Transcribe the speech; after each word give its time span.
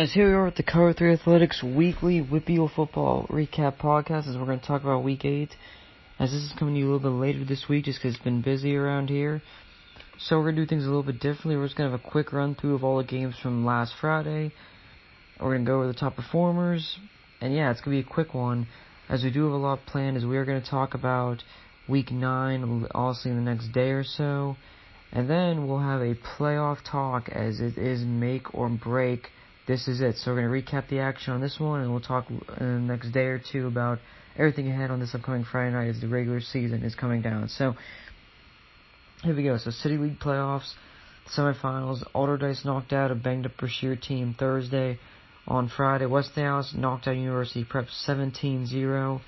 As 0.00 0.12
here 0.14 0.28
we 0.28 0.32
are 0.32 0.46
with 0.46 0.54
the 0.54 0.62
Cover 0.62 0.94
3 0.94 1.12
Athletics 1.12 1.62
weekly 1.62 2.22
WPIAL 2.22 2.74
football 2.74 3.26
recap 3.28 3.76
podcast 3.76 4.26
as 4.26 4.34
we're 4.34 4.46
going 4.46 4.58
to 4.58 4.66
talk 4.66 4.80
about 4.80 5.04
week 5.04 5.26
8. 5.26 5.50
As 6.18 6.30
this 6.30 6.40
is 6.40 6.54
coming 6.58 6.72
to 6.72 6.80
you 6.80 6.86
a 6.86 6.90
little 6.90 7.10
bit 7.10 7.20
later 7.20 7.44
this 7.44 7.66
week 7.68 7.84
just 7.84 7.98
because 7.98 8.14
it's 8.14 8.24
been 8.24 8.40
busy 8.40 8.76
around 8.76 9.10
here. 9.10 9.42
So 10.18 10.38
we're 10.38 10.44
going 10.44 10.56
to 10.56 10.62
do 10.62 10.66
things 10.66 10.84
a 10.84 10.86
little 10.86 11.02
bit 11.02 11.20
differently. 11.20 11.58
We're 11.58 11.66
just 11.66 11.76
going 11.76 11.90
to 11.90 11.94
have 11.98 12.02
a 12.02 12.10
quick 12.10 12.32
run 12.32 12.54
through 12.54 12.76
of 12.76 12.82
all 12.82 12.96
the 12.96 13.04
games 13.04 13.34
from 13.42 13.66
last 13.66 13.92
Friday. 14.00 14.52
We're 15.38 15.52
going 15.52 15.66
to 15.66 15.70
go 15.70 15.76
over 15.82 15.88
the 15.88 15.92
top 15.92 16.16
performers. 16.16 16.96
And 17.42 17.54
yeah, 17.54 17.70
it's 17.70 17.82
going 17.82 17.98
to 17.98 18.02
be 18.02 18.08
a 18.08 18.10
quick 18.10 18.32
one. 18.32 18.68
As 19.10 19.22
we 19.22 19.30
do 19.30 19.44
have 19.44 19.52
a 19.52 19.56
lot 19.56 19.80
planned 19.84 20.16
as 20.16 20.24
we 20.24 20.38
are 20.38 20.46
going 20.46 20.62
to 20.62 20.70
talk 20.70 20.94
about 20.94 21.42
week 21.86 22.10
9 22.10 22.86
obviously 22.94 23.32
in 23.32 23.36
the 23.36 23.50
next 23.50 23.70
day 23.72 23.90
or 23.90 24.04
so. 24.04 24.56
And 25.12 25.28
then 25.28 25.68
we'll 25.68 25.80
have 25.80 26.00
a 26.00 26.14
playoff 26.14 26.78
talk 26.90 27.28
as 27.28 27.60
it 27.60 27.76
is 27.76 28.02
make 28.02 28.54
or 28.54 28.70
break 28.70 29.28
this 29.70 29.86
is 29.86 30.00
it. 30.00 30.16
So 30.16 30.32
we're 30.32 30.42
going 30.42 30.64
to 30.64 30.72
recap 30.72 30.88
the 30.88 30.98
action 30.98 31.32
on 31.32 31.40
this 31.40 31.60
one, 31.60 31.80
and 31.80 31.92
we'll 31.92 32.00
talk 32.00 32.28
in 32.28 32.38
the 32.58 32.92
next 32.92 33.12
day 33.12 33.26
or 33.26 33.38
two 33.38 33.68
about 33.68 34.00
everything 34.36 34.68
ahead 34.68 34.90
on 34.90 34.98
this 34.98 35.14
upcoming 35.14 35.44
Friday 35.44 35.72
night 35.72 35.88
as 35.88 36.00
the 36.00 36.08
regular 36.08 36.40
season 36.40 36.82
is 36.82 36.96
coming 36.96 37.22
down. 37.22 37.48
So 37.48 37.76
here 39.22 39.36
we 39.36 39.44
go. 39.44 39.58
So 39.58 39.70
City 39.70 39.96
League 39.96 40.18
playoffs, 40.18 40.72
semifinals. 41.36 42.02
Allderdice 42.14 42.64
knocked 42.64 42.92
out 42.92 43.12
a 43.12 43.14
banged 43.14 43.46
up 43.46 43.56
Brashear 43.58 43.94
team 43.94 44.34
Thursday. 44.36 44.98
On 45.46 45.68
Friday, 45.68 46.06
Westinghouse 46.06 46.74
knocked 46.76 47.06
out 47.06 47.16
University 47.16 47.64
Prep 47.64 47.86
17-0. 48.06 49.20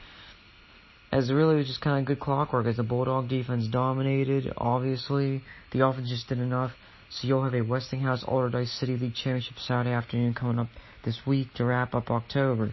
As 1.13 1.31
really 1.31 1.57
was 1.57 1.67
just 1.69 1.81
kind 1.81 2.01
of 2.01 2.05
good 2.05 2.19
clockwork 2.19 2.67
as 2.67 2.77
the 2.79 2.83
Bulldog 2.83 3.29
defense 3.29 3.69
dominated. 3.69 4.53
Obviously, 4.57 5.43
the 5.73 5.87
offense 5.87 6.09
just 6.09 6.29
did 6.29 6.39
enough. 6.39 6.73
So 7.13 7.29
you'll 7.29 7.45
have 7.45 7.55
a 7.55 7.61
Westinghouse 7.61 8.25
Allderdice 8.25 8.79
City 8.79 8.97
League 8.97 9.15
Championship 9.15 9.59
Saturday 9.59 9.91
afternoon 9.91 10.33
coming 10.33 10.59
up 10.59 10.69
this 11.05 11.21
week 11.27 11.53
to 11.55 11.65
wrap 11.65 11.95
up 11.95 12.11
October. 12.11 12.73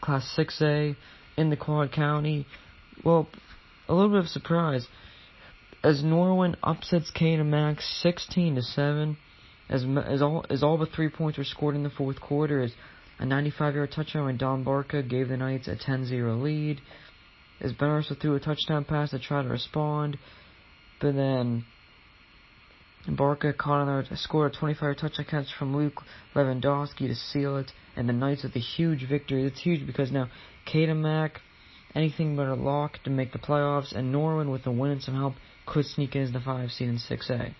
Class 0.00 0.32
6A 0.38 0.94
in 1.36 1.50
the 1.50 1.56
Quad 1.56 1.90
County. 1.90 2.46
Well, 3.04 3.28
a 3.88 3.94
little 3.94 4.10
bit 4.10 4.20
of 4.20 4.28
surprise 4.28 4.86
as 5.82 6.02
Norwin 6.02 6.54
upsets 6.62 7.10
Kane 7.10 7.40
and 7.40 7.50
Max 7.50 7.84
16 8.02 8.54
to 8.54 8.62
7. 8.62 9.16
As 9.68 9.84
as 10.06 10.22
all 10.22 10.46
as 10.48 10.62
all 10.62 10.78
but 10.78 10.90
three 10.94 11.08
points 11.08 11.36
were 11.36 11.42
scored 11.42 11.74
in 11.74 11.82
the 11.82 11.90
fourth 11.90 12.20
quarter, 12.20 12.62
as 12.62 12.72
a 13.18 13.24
95-yard 13.24 13.90
touchdown 13.90 14.26
when 14.26 14.36
Don 14.36 14.62
Barca 14.62 15.02
gave 15.02 15.26
the 15.28 15.36
Knights 15.36 15.66
a 15.66 15.74
10-0 15.74 16.40
lead. 16.40 16.80
As 17.60 17.72
Ben 17.72 17.88
Ursa 17.88 18.14
threw 18.14 18.36
a 18.36 18.40
touchdown 18.40 18.84
pass 18.84 19.10
to 19.10 19.18
try 19.18 19.42
to 19.42 19.48
respond, 19.48 20.18
but 21.00 21.16
then 21.16 21.64
Barca 23.14 23.52
another, 23.82 24.04
scored 24.16 24.52
a 24.52 24.58
25 24.58 24.96
touchdown 24.96 25.26
catch 25.30 25.54
from 25.56 25.76
Luke 25.76 26.02
Lewandowski 26.34 27.06
to 27.06 27.14
seal 27.14 27.56
it, 27.56 27.70
and 27.94 28.08
the 28.08 28.12
Knights 28.12 28.42
with 28.42 28.56
a 28.56 28.60
huge 28.60 29.06
victory. 29.08 29.44
It's 29.44 29.60
huge 29.60 29.86
because 29.86 30.10
now 30.10 30.28
Mac, 31.02 31.40
anything 31.94 32.34
but 32.34 32.48
a 32.48 32.54
lock 32.54 32.98
to 33.04 33.10
make 33.10 33.32
the 33.32 33.38
playoffs, 33.38 33.94
and 33.94 34.12
Norwin 34.12 34.50
with 34.50 34.66
a 34.66 34.72
win 34.72 34.90
and 34.90 35.02
some 35.02 35.14
help 35.14 35.34
could 35.66 35.86
sneak 35.86 36.16
in 36.16 36.22
as 36.22 36.32
the 36.32 36.40
5 36.40 36.72
seed 36.72 36.88
in 36.88 36.98
6A. 36.98 37.54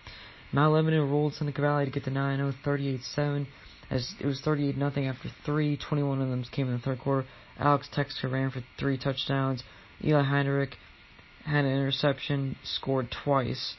Mount 0.51 0.73
Lebanon 0.73 1.09
rolled 1.09 1.33
Seneca 1.33 1.61
Valley 1.61 1.85
to 1.85 1.91
get 1.91 2.03
the 2.03 2.11
9-0, 2.11 2.53
38-7, 2.65 3.47
as 3.89 4.13
it 4.19 4.25
was 4.25 4.41
38 4.41 4.75
nothing 4.77 5.07
after 5.07 5.29
three. 5.45 5.77
21 5.77 6.21
of 6.21 6.29
them 6.29 6.43
came 6.51 6.67
in 6.67 6.73
the 6.73 6.79
third 6.79 6.99
quarter. 6.99 7.25
Alex 7.57 7.89
Texter 7.95 8.29
ran 8.29 8.51
for 8.51 8.61
three 8.77 8.97
touchdowns. 8.97 9.63
Eli 10.03 10.23
Heinrich 10.23 10.75
had 11.45 11.63
an 11.63 11.71
interception, 11.71 12.57
scored 12.63 13.07
twice 13.23 13.75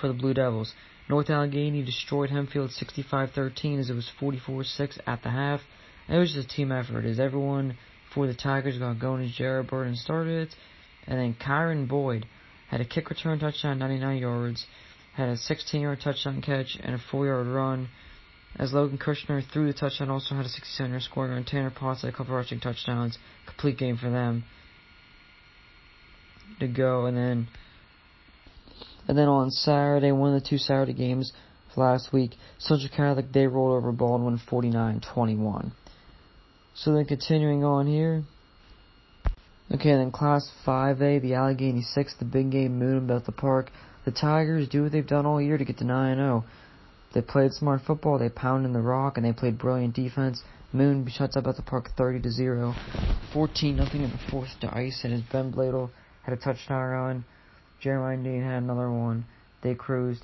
for 0.00 0.08
the 0.08 0.14
Blue 0.14 0.34
Devils. 0.34 0.74
North 1.08 1.30
Allegheny 1.30 1.82
destroyed 1.82 2.30
Hempfield 2.30 2.70
65-13 2.78 3.80
as 3.80 3.90
it 3.90 3.94
was 3.94 4.10
44-6 4.20 5.00
at 5.06 5.22
the 5.22 5.30
half. 5.30 5.60
It 6.08 6.18
was 6.18 6.32
just 6.32 6.52
a 6.52 6.56
team 6.56 6.70
effort 6.70 7.04
as 7.04 7.18
everyone 7.18 7.76
for 8.14 8.26
the 8.26 8.34
Tigers 8.34 8.78
got 8.78 8.98
going 8.98 9.24
as 9.24 9.32
Jared 9.32 9.68
Burton 9.68 9.96
started 9.96 10.48
it. 10.48 10.54
And 11.06 11.18
then 11.18 11.34
Kyron 11.34 11.88
Boyd 11.88 12.26
had 12.68 12.80
a 12.80 12.84
kick 12.84 13.10
return 13.10 13.38
touchdown, 13.38 13.78
99 13.78 14.18
yards, 14.18 14.66
had 15.14 15.28
a 15.28 15.34
16-yard 15.34 16.00
touchdown 16.02 16.40
catch 16.42 16.78
and 16.80 16.94
a 16.94 16.98
4-yard 16.98 17.46
run. 17.48 17.88
As 18.56 18.72
Logan 18.72 18.98
Kushner 18.98 19.42
threw 19.52 19.66
the 19.66 19.72
touchdown, 19.72 20.10
also 20.10 20.34
had 20.34 20.46
a 20.46 20.48
67-yard 20.48 21.02
scoring 21.02 21.32
run. 21.32 21.44
Tanner 21.44 21.70
Potts 21.70 22.02
had 22.02 22.12
a 22.12 22.16
couple 22.16 22.34
rushing 22.34 22.60
touchdowns. 22.60 23.18
Complete 23.46 23.78
game 23.78 23.96
for 23.96 24.10
them 24.10 24.44
to 26.58 26.66
go. 26.66 27.06
And 27.06 27.16
then 27.16 27.48
and 29.10 29.18
then 29.18 29.26
on 29.26 29.50
Saturday, 29.50 30.12
one 30.12 30.32
of 30.32 30.40
the 30.40 30.48
two 30.48 30.56
Saturday 30.56 30.92
games 30.92 31.32
last 31.74 32.12
week, 32.12 32.36
Central 32.60 32.88
Catholic, 32.96 33.32
they 33.32 33.48
rolled 33.48 33.76
over 33.76 33.90
Baldwin 33.90 34.38
49-21. 34.48 35.72
So 36.76 36.92
then 36.92 37.06
continuing 37.06 37.64
on 37.64 37.88
here. 37.88 38.22
Okay, 39.74 39.90
then 39.96 40.12
Class 40.12 40.48
5A, 40.64 41.22
the 41.22 41.34
Allegheny 41.34 41.82
6, 41.82 42.14
the 42.20 42.24
big 42.24 42.52
game 42.52 42.78
Moon 42.78 42.98
in 42.98 43.06
Bethel 43.08 43.34
Park. 43.36 43.72
The 44.04 44.12
Tigers 44.12 44.68
do 44.68 44.84
what 44.84 44.92
they've 44.92 45.04
done 45.04 45.26
all 45.26 45.42
year 45.42 45.58
to 45.58 45.64
get 45.64 45.78
to 45.78 45.84
9-0. 45.84 46.44
They 47.12 47.20
played 47.20 47.52
smart 47.52 47.80
football, 47.84 48.16
they 48.16 48.28
pounded 48.28 48.68
in 48.68 48.72
the 48.72 48.80
rock, 48.80 49.16
and 49.16 49.26
they 49.26 49.32
played 49.32 49.58
brilliant 49.58 49.96
defense. 49.96 50.40
Moon 50.72 51.04
shuts 51.10 51.36
up 51.36 51.46
Bethel 51.46 51.64
Park 51.66 51.88
30 51.96 52.20
to 52.20 52.30
0. 52.30 52.76
14 53.32 53.74
nothing 53.74 54.04
in 54.04 54.10
the 54.12 54.20
fourth 54.30 54.50
to 54.60 54.72
ice, 54.72 55.00
and 55.02 55.12
as 55.12 55.22
Ben 55.32 55.52
Bladel 55.52 55.90
had 56.22 56.32
a 56.32 56.36
touchdown 56.36 56.90
run. 56.90 57.24
Jeremiah 57.80 58.16
Dean 58.16 58.42
had 58.42 58.62
another 58.62 58.90
one. 58.90 59.24
They 59.62 59.74
cruised. 59.74 60.22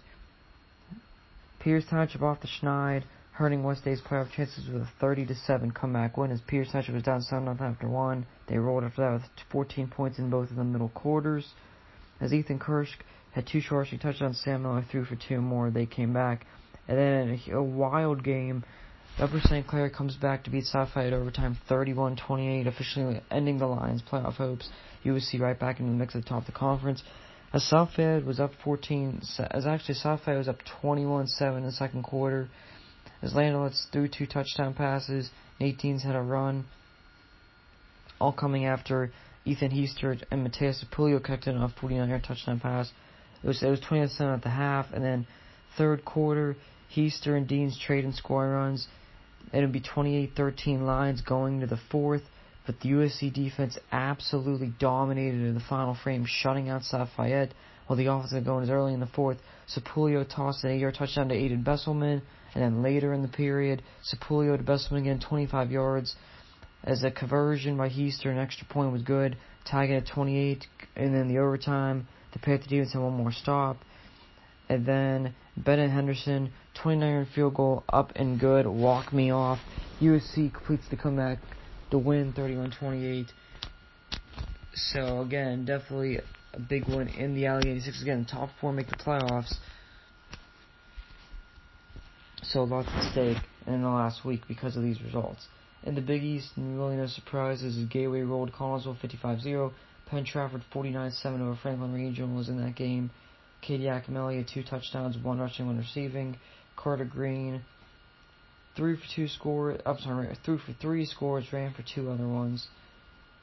Peters 1.60 1.84
Township 1.90 2.22
off 2.22 2.40
the 2.40 2.46
Schneid, 2.46 3.02
hurting 3.32 3.62
West 3.64 3.84
Day's 3.84 4.00
playoff 4.00 4.30
chances 4.30 4.68
with 4.68 4.82
a 4.82 4.88
30 5.00 5.26
to 5.26 5.34
7 5.34 5.70
comeback 5.72 6.16
win 6.16 6.30
as 6.30 6.40
Peters 6.46 6.68
Township 6.70 6.94
was 6.94 7.02
down 7.02 7.22
7 7.22 7.44
0 7.44 7.68
after 7.68 7.88
one. 7.88 8.26
They 8.48 8.58
rolled 8.58 8.84
after 8.84 9.02
that 9.02 9.12
with 9.14 9.22
14 9.50 9.88
points 9.88 10.18
in 10.18 10.30
both 10.30 10.50
of 10.50 10.56
the 10.56 10.64
middle 10.64 10.90
quarters. 10.90 11.46
As 12.20 12.32
Ethan 12.32 12.58
Kirsch 12.58 12.92
had 13.32 13.46
two 13.46 13.60
short 13.60 13.88
touchdowns, 14.00 14.40
Sam 14.42 14.62
Miller 14.62 14.84
threw 14.90 15.04
for 15.04 15.16
two 15.16 15.40
more. 15.40 15.70
They 15.70 15.86
came 15.86 16.12
back. 16.12 16.46
And 16.88 16.96
then 16.96 17.40
a, 17.48 17.56
a 17.56 17.62
wild 17.62 18.22
game. 18.22 18.64
Upper 19.18 19.40
St. 19.40 19.66
Clair 19.66 19.88
comes 19.90 20.14
back 20.16 20.44
to 20.44 20.50
beat 20.50 20.64
South 20.64 20.90
Fayette 20.92 21.14
overtime 21.14 21.56
31-28, 21.68 22.66
officially 22.66 23.20
ending 23.30 23.58
the 23.58 23.66
Lions' 23.66 24.02
playoff 24.02 24.34
hopes. 24.34 24.68
USC 25.04 25.40
right 25.40 25.58
back 25.58 25.80
in 25.80 25.86
the 25.86 25.92
mix 25.92 26.14
at 26.14 26.22
the 26.22 26.28
top 26.28 26.40
of 26.42 26.46
the 26.46 26.52
conference. 26.52 27.02
As 27.52 27.64
South 27.64 27.90
Fayette 27.94 28.24
was 28.24 28.40
up 28.40 28.52
14, 28.64 29.22
as 29.50 29.66
actually 29.66 29.94
South 29.94 30.22
Fayette 30.24 30.38
was 30.38 30.48
up 30.48 30.58
21-7 30.82 31.56
in 31.56 31.62
the 31.64 31.72
second 31.72 32.02
quarter. 32.02 32.48
As 33.22 33.34
Landon 33.34 33.62
Lutz 33.62 33.86
threw 33.92 34.08
two 34.08 34.26
touchdown 34.26 34.74
passes, 34.74 35.30
Nate 35.58 35.78
Deans 35.78 36.02
had 36.02 36.16
a 36.16 36.20
run, 36.20 36.66
all 38.20 38.32
coming 38.32 38.66
after 38.66 39.10
Ethan 39.44 39.70
Heaster 39.70 40.16
and 40.30 40.42
Mateus 40.42 40.84
Sapulio 40.84 41.22
connected 41.22 41.54
on 41.54 41.62
a 41.62 41.68
49-yard 41.68 42.24
touchdown 42.24 42.60
pass. 42.60 42.90
It 43.42 43.46
was 43.46 43.62
it 43.62 43.70
was 43.70 43.80
27 43.80 44.34
at 44.34 44.42
the 44.42 44.50
half, 44.50 44.92
and 44.92 45.04
then 45.04 45.26
third 45.78 46.04
quarter, 46.04 46.56
Heaster 46.88 47.36
and 47.36 47.46
Deans 47.46 47.78
trade 47.78 48.04
and 48.04 48.14
scoring 48.14 48.52
runs. 48.52 48.88
It 49.52 49.60
would 49.60 49.72
be 49.72 49.80
28-13 49.80 50.82
Lions 50.82 51.20
going 51.20 51.60
to 51.60 51.66
the 51.66 51.78
fourth. 51.90 52.22
But 52.66 52.80
the 52.80 52.90
USC 52.90 53.32
defense 53.32 53.78
absolutely 53.92 54.72
dominated 54.78 55.40
in 55.40 55.54
the 55.54 55.60
final 55.60 55.94
frame, 55.94 56.26
shutting 56.26 56.68
out 56.68 56.82
South 56.82 57.10
Fayette. 57.16 57.54
While 57.86 57.96
the 57.96 58.06
offense 58.06 58.32
got 58.32 58.44
going 58.44 58.64
as 58.64 58.70
early 58.70 58.92
in 58.92 58.98
the 58.98 59.06
fourth, 59.06 59.38
Sapulio 59.68 60.24
tossed 60.28 60.64
an 60.64 60.70
8-yard 60.70 60.96
touchdown 60.96 61.28
to 61.28 61.34
Aidan 61.34 61.62
Besselman, 61.62 62.22
and 62.54 62.62
then 62.62 62.82
later 62.82 63.14
in 63.14 63.22
the 63.22 63.28
period, 63.28 63.82
Sapulio 64.12 64.56
to 64.56 64.64
Besselman 64.64 65.02
again, 65.02 65.20
25 65.20 65.70
yards. 65.70 66.16
As 66.82 67.04
a 67.04 67.10
conversion 67.12 67.76
by 67.76 67.88
Heaster, 67.88 68.30
an 68.30 68.38
extra 68.38 68.66
point 68.66 68.92
was 68.92 69.02
good, 69.02 69.36
tying 69.64 69.92
it 69.92 69.96
at 69.98 70.06
28, 70.08 70.66
and 70.96 71.14
then 71.14 71.28
the 71.28 71.38
overtime, 71.38 72.08
the 72.32 72.40
Panther 72.40 72.68
defense 72.68 72.92
had 72.92 73.02
one 73.02 73.14
more 73.14 73.32
stop. 73.32 73.76
And 74.68 74.84
then 74.84 75.34
Bennett 75.56 75.90
Henderson, 75.90 76.50
29 76.82 77.08
yard 77.08 77.28
field 77.32 77.54
goal, 77.54 77.84
up 77.88 78.12
and 78.16 78.40
good, 78.40 78.66
walk 78.66 79.12
me 79.12 79.30
off. 79.30 79.60
USC 80.00 80.52
completes 80.52 80.84
the 80.90 80.96
comeback 80.96 81.38
to 81.90 81.98
win 81.98 82.32
31-28. 82.32 83.28
So 84.74 85.20
again, 85.22 85.64
definitely 85.64 86.20
a 86.52 86.60
big 86.60 86.86
win 86.88 87.08
in 87.08 87.34
the 87.34 87.46
Allegheny 87.46 87.80
Six. 87.80 88.02
Again, 88.02 88.26
top 88.30 88.50
four 88.60 88.72
make 88.72 88.88
the 88.88 88.96
playoffs. 88.96 89.54
So 92.42 92.64
lots 92.64 92.88
at 92.88 93.12
stake 93.12 93.38
in 93.66 93.82
the 93.82 93.88
last 93.88 94.24
week 94.24 94.42
because 94.46 94.76
of 94.76 94.82
these 94.82 95.00
results. 95.02 95.46
In 95.82 95.94
the 95.94 96.00
Big 96.00 96.22
East, 96.22 96.50
really 96.56 96.96
no 96.96 97.06
surprises. 97.06 97.76
Gateway 97.88 98.22
rolled 98.22 98.52
Connellsville 98.52 98.98
55-0. 99.00 99.72
Penn 100.06 100.24
Trafford 100.24 100.62
49-7 100.72 101.40
over 101.40 101.58
Franklin 101.62 101.92
Regional 101.92 102.36
was 102.36 102.48
in 102.48 102.62
that 102.62 102.76
game. 102.76 103.10
Katie 103.60 103.84
Akamelia, 103.84 104.46
two 104.52 104.62
touchdowns, 104.62 105.16
one 105.18 105.38
rushing, 105.38 105.66
one 105.66 105.78
receiving. 105.78 106.36
Carter 106.76 107.04
Green 107.04 107.62
three 108.76 108.96
for 108.96 109.06
two 109.14 109.28
score. 109.28 109.78
I'm 109.84 109.98
sorry, 109.98 110.36
three 110.44 110.58
for 110.58 110.72
three 110.74 111.06
scores, 111.06 111.52
ran 111.52 111.72
for 111.72 111.82
two 111.82 112.10
other 112.10 112.26
ones. 112.28 112.68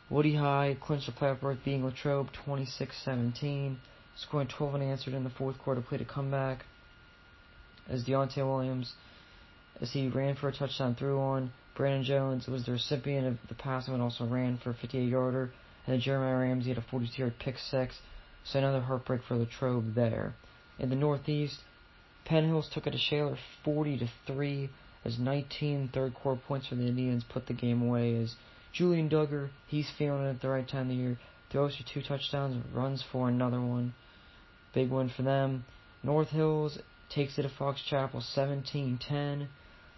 Woody 0.09 0.35
High 0.35 0.77
clinched 0.79 1.07
the 1.07 1.11
playoff 1.11 1.41
berth, 1.41 1.59
being 1.65 1.83
Latrobe 1.83 2.29
26-17, 2.45 3.77
scoring 4.15 4.47
12 4.47 4.75
unanswered 4.75 5.13
in 5.13 5.23
the 5.23 5.29
fourth 5.31 5.57
quarter, 5.59 5.81
played 5.81 6.01
a 6.01 6.05
comeback. 6.05 6.65
As 7.89 8.05
Deontay 8.05 8.45
Williams 8.45 8.93
as 9.81 9.91
he 9.91 10.07
ran 10.07 10.35
for 10.35 10.47
a 10.47 10.53
touchdown 10.53 10.95
through 10.95 11.19
on. 11.19 11.51
Brandon 11.75 12.03
Jones 12.03 12.47
was 12.47 12.65
the 12.65 12.71
recipient 12.71 13.27
of 13.27 13.37
the 13.49 13.55
pass 13.55 13.87
and 13.87 14.01
also 14.01 14.25
ran 14.25 14.57
for 14.57 14.71
a 14.71 14.73
58 14.73 15.09
yarder. 15.09 15.51
And 15.85 15.93
then 15.93 15.99
Jeremiah 15.99 16.37
Ramsey 16.37 16.69
had 16.69 16.77
a 16.77 16.85
42 16.89 17.17
yard 17.17 17.33
pick 17.39 17.57
six. 17.57 17.99
So 18.45 18.59
another 18.59 18.81
heartbreak 18.81 19.21
for 19.27 19.35
Latrobe 19.35 19.95
there. 19.95 20.35
In 20.79 20.89
the 20.89 20.95
Northeast, 20.95 21.59
Penn 22.25 22.47
Hills 22.47 22.69
took 22.71 22.87
it 22.87 22.91
to 22.91 22.97
Shaler 22.97 23.37
40 23.63 23.99
to 23.99 24.07
3 24.27 24.69
as 25.05 25.19
19 25.19 25.89
third 25.93 26.13
quarter 26.13 26.41
points 26.47 26.67
for 26.67 26.75
the 26.75 26.87
Indians 26.87 27.23
put 27.23 27.47
the 27.47 27.53
game 27.53 27.81
away 27.81 28.15
as 28.15 28.35
Julian 28.71 29.09
Duggar, 29.09 29.49
he's 29.67 29.89
feeling 29.97 30.25
it 30.25 30.29
at 30.29 30.41
the 30.41 30.49
right 30.49 30.67
time 30.67 30.83
of 30.83 30.87
the 30.87 30.95
year, 30.95 31.19
throws 31.51 31.75
for 31.75 31.83
two 31.93 32.01
touchdowns, 32.01 32.63
runs 32.73 33.03
for 33.11 33.29
another 33.29 33.61
one. 33.61 33.93
Big 34.73 34.89
win 34.89 35.09
for 35.15 35.21
them. 35.21 35.65
North 36.01 36.29
Hills 36.29 36.79
takes 37.13 37.37
it 37.37 37.43
to 37.43 37.49
Fox 37.49 37.81
Chapel 37.87 38.23
17-10 38.35 39.47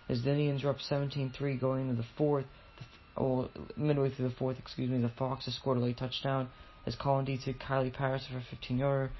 as 0.10 0.24
the 0.24 0.32
Indians 0.32 0.64
are 0.64 0.70
up 0.70 0.78
17-3 0.80 1.60
going 1.60 1.90
into 1.90 2.02
the 2.02 2.08
fourth. 2.18 2.46
The, 2.78 3.22
oh, 3.22 3.50
midway 3.78 4.12
through 4.12 4.30
the 4.30 4.36
fourth, 4.36 4.60
excuse 4.60 4.90
me, 4.90 5.02
the 5.02 5.12
Foxes 5.18 5.56
scored 5.56 5.78
a 5.78 5.82
late 5.82 5.98
touchdown 5.98 6.50
as 6.86 6.96
Colin 6.96 7.26
D 7.26 7.40
took 7.44 7.58
Kylie 7.60 7.94
Patterson 7.94 8.34
for 8.34 8.56
15 8.56 8.78
yarder. 8.78 9.12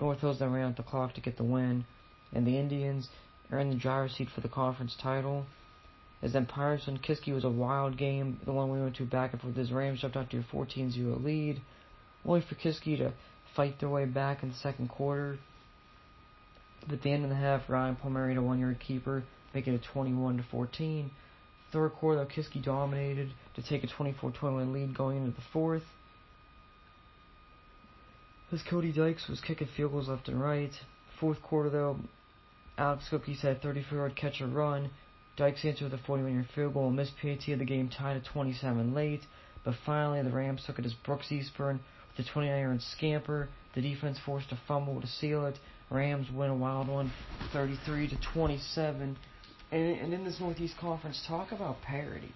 North 0.00 0.20
Hills 0.20 0.38
then 0.38 0.52
ran 0.52 0.70
out 0.70 0.76
the 0.76 0.82
clock 0.82 1.14
to 1.14 1.20
get 1.20 1.36
the 1.36 1.44
win, 1.44 1.84
and 2.32 2.46
the 2.46 2.58
Indians 2.58 3.08
in 3.50 3.70
the 3.70 3.76
driver's 3.76 4.12
seat 4.12 4.28
for 4.34 4.40
the 4.40 4.48
conference 4.48 4.96
title. 5.00 5.46
As 6.20 6.32
then 6.32 6.46
Pirates 6.46 6.88
and 6.88 7.02
Kiski 7.02 7.32
was 7.32 7.44
a 7.44 7.50
wild 7.50 7.96
game, 7.96 8.40
the 8.44 8.52
one 8.52 8.70
we 8.70 8.80
went 8.80 8.96
to 8.96 9.04
back 9.04 9.32
and 9.32 9.40
forth 9.40 9.56
as 9.56 9.72
Rams 9.72 10.00
jumped 10.00 10.16
out 10.16 10.30
to 10.30 10.38
a 10.38 10.42
14-0 10.54 11.22
lead, 11.22 11.60
only 12.24 12.40
for 12.40 12.56
Kiski 12.56 12.98
to 12.98 13.12
fight 13.54 13.78
their 13.78 13.88
way 13.88 14.04
back 14.04 14.42
in 14.42 14.50
the 14.50 14.54
second 14.56 14.88
quarter. 14.88 15.38
But 16.82 16.94
at 16.94 17.02
the 17.02 17.12
end 17.12 17.24
of 17.24 17.30
the 17.30 17.36
half, 17.36 17.68
Ryan 17.68 17.96
Palmieri 17.96 18.34
a 18.34 18.42
one-yard 18.42 18.80
keeper, 18.80 19.22
making 19.54 19.74
it 19.74 19.82
21 19.92 20.44
14. 20.50 21.10
Third 21.72 21.90
quarter, 21.90 22.24
though, 22.24 22.26
Kiski 22.26 22.62
dominated 22.62 23.30
to 23.54 23.62
take 23.62 23.84
a 23.84 23.86
24-21 23.86 24.72
lead 24.72 24.96
going 24.96 25.18
into 25.18 25.30
the 25.30 25.42
fourth. 25.52 25.82
As 28.50 28.62
Cody 28.62 28.90
Dykes 28.90 29.28
was 29.28 29.40
kicking 29.40 29.68
field 29.76 29.92
goals 29.92 30.08
left 30.08 30.28
and 30.28 30.40
right. 30.40 30.72
Fourth 31.20 31.42
quarter, 31.42 31.68
though, 31.68 31.98
Alex 32.78 33.08
Cookies 33.10 33.42
had 33.42 33.56
a 33.56 33.60
34-yard 33.60 34.14
catch 34.14 34.40
and 34.40 34.54
run. 34.54 34.90
Dykes 35.36 35.64
answered 35.64 35.90
with 35.90 36.00
a 36.00 36.04
41-yard 36.04 36.48
field 36.54 36.74
goal. 36.74 36.90
Missed 36.90 37.14
PAT 37.20 37.48
of 37.48 37.58
the 37.58 37.64
game 37.64 37.88
tied 37.88 38.16
at 38.16 38.24
27 38.24 38.94
late. 38.94 39.22
But 39.64 39.74
finally, 39.84 40.22
the 40.22 40.30
Rams 40.30 40.62
took 40.64 40.78
it 40.78 40.86
as 40.86 40.94
Brooks 41.04 41.28
Eastburn 41.30 41.80
with 42.16 42.26
a 42.26 42.30
29-yard 42.30 42.80
scamper. 42.80 43.48
The 43.74 43.82
defense 43.82 44.18
forced 44.24 44.52
a 44.52 44.58
fumble 44.68 45.00
to 45.00 45.06
seal 45.08 45.44
it. 45.46 45.58
Rams 45.90 46.28
win 46.32 46.50
a 46.50 46.54
wild 46.54 46.88
one, 46.88 47.10
33 47.52 48.08
to 48.10 48.16
27. 48.32 49.16
And, 49.72 50.00
and 50.00 50.14
in 50.14 50.24
this 50.24 50.38
Northeast 50.38 50.74
Conference, 50.80 51.22
talk 51.26 51.50
about 51.50 51.82
parity. 51.82 52.32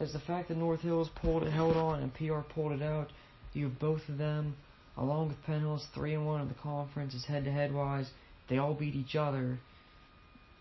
As 0.00 0.12
the 0.12 0.20
fact 0.20 0.48
that 0.48 0.56
North 0.56 0.80
Hills 0.80 1.08
pulled 1.22 1.44
it, 1.44 1.52
held 1.52 1.76
on, 1.76 2.02
and 2.02 2.12
PR 2.12 2.40
pulled 2.40 2.72
it 2.72 2.82
out, 2.82 3.10
you 3.52 3.68
have 3.68 3.78
both 3.78 4.02
of 4.08 4.18
them, 4.18 4.56
along 4.96 5.28
with 5.28 5.42
Penn 5.44 5.60
Hills, 5.60 5.86
three 5.94 6.14
and 6.14 6.26
one 6.26 6.42
in 6.42 6.48
the 6.48 6.54
conference, 6.54 7.14
is 7.14 7.24
head-to-head 7.24 7.72
wise. 7.72 8.10
They 8.48 8.58
all 8.58 8.74
beat 8.74 8.94
each 8.94 9.16
other. 9.16 9.58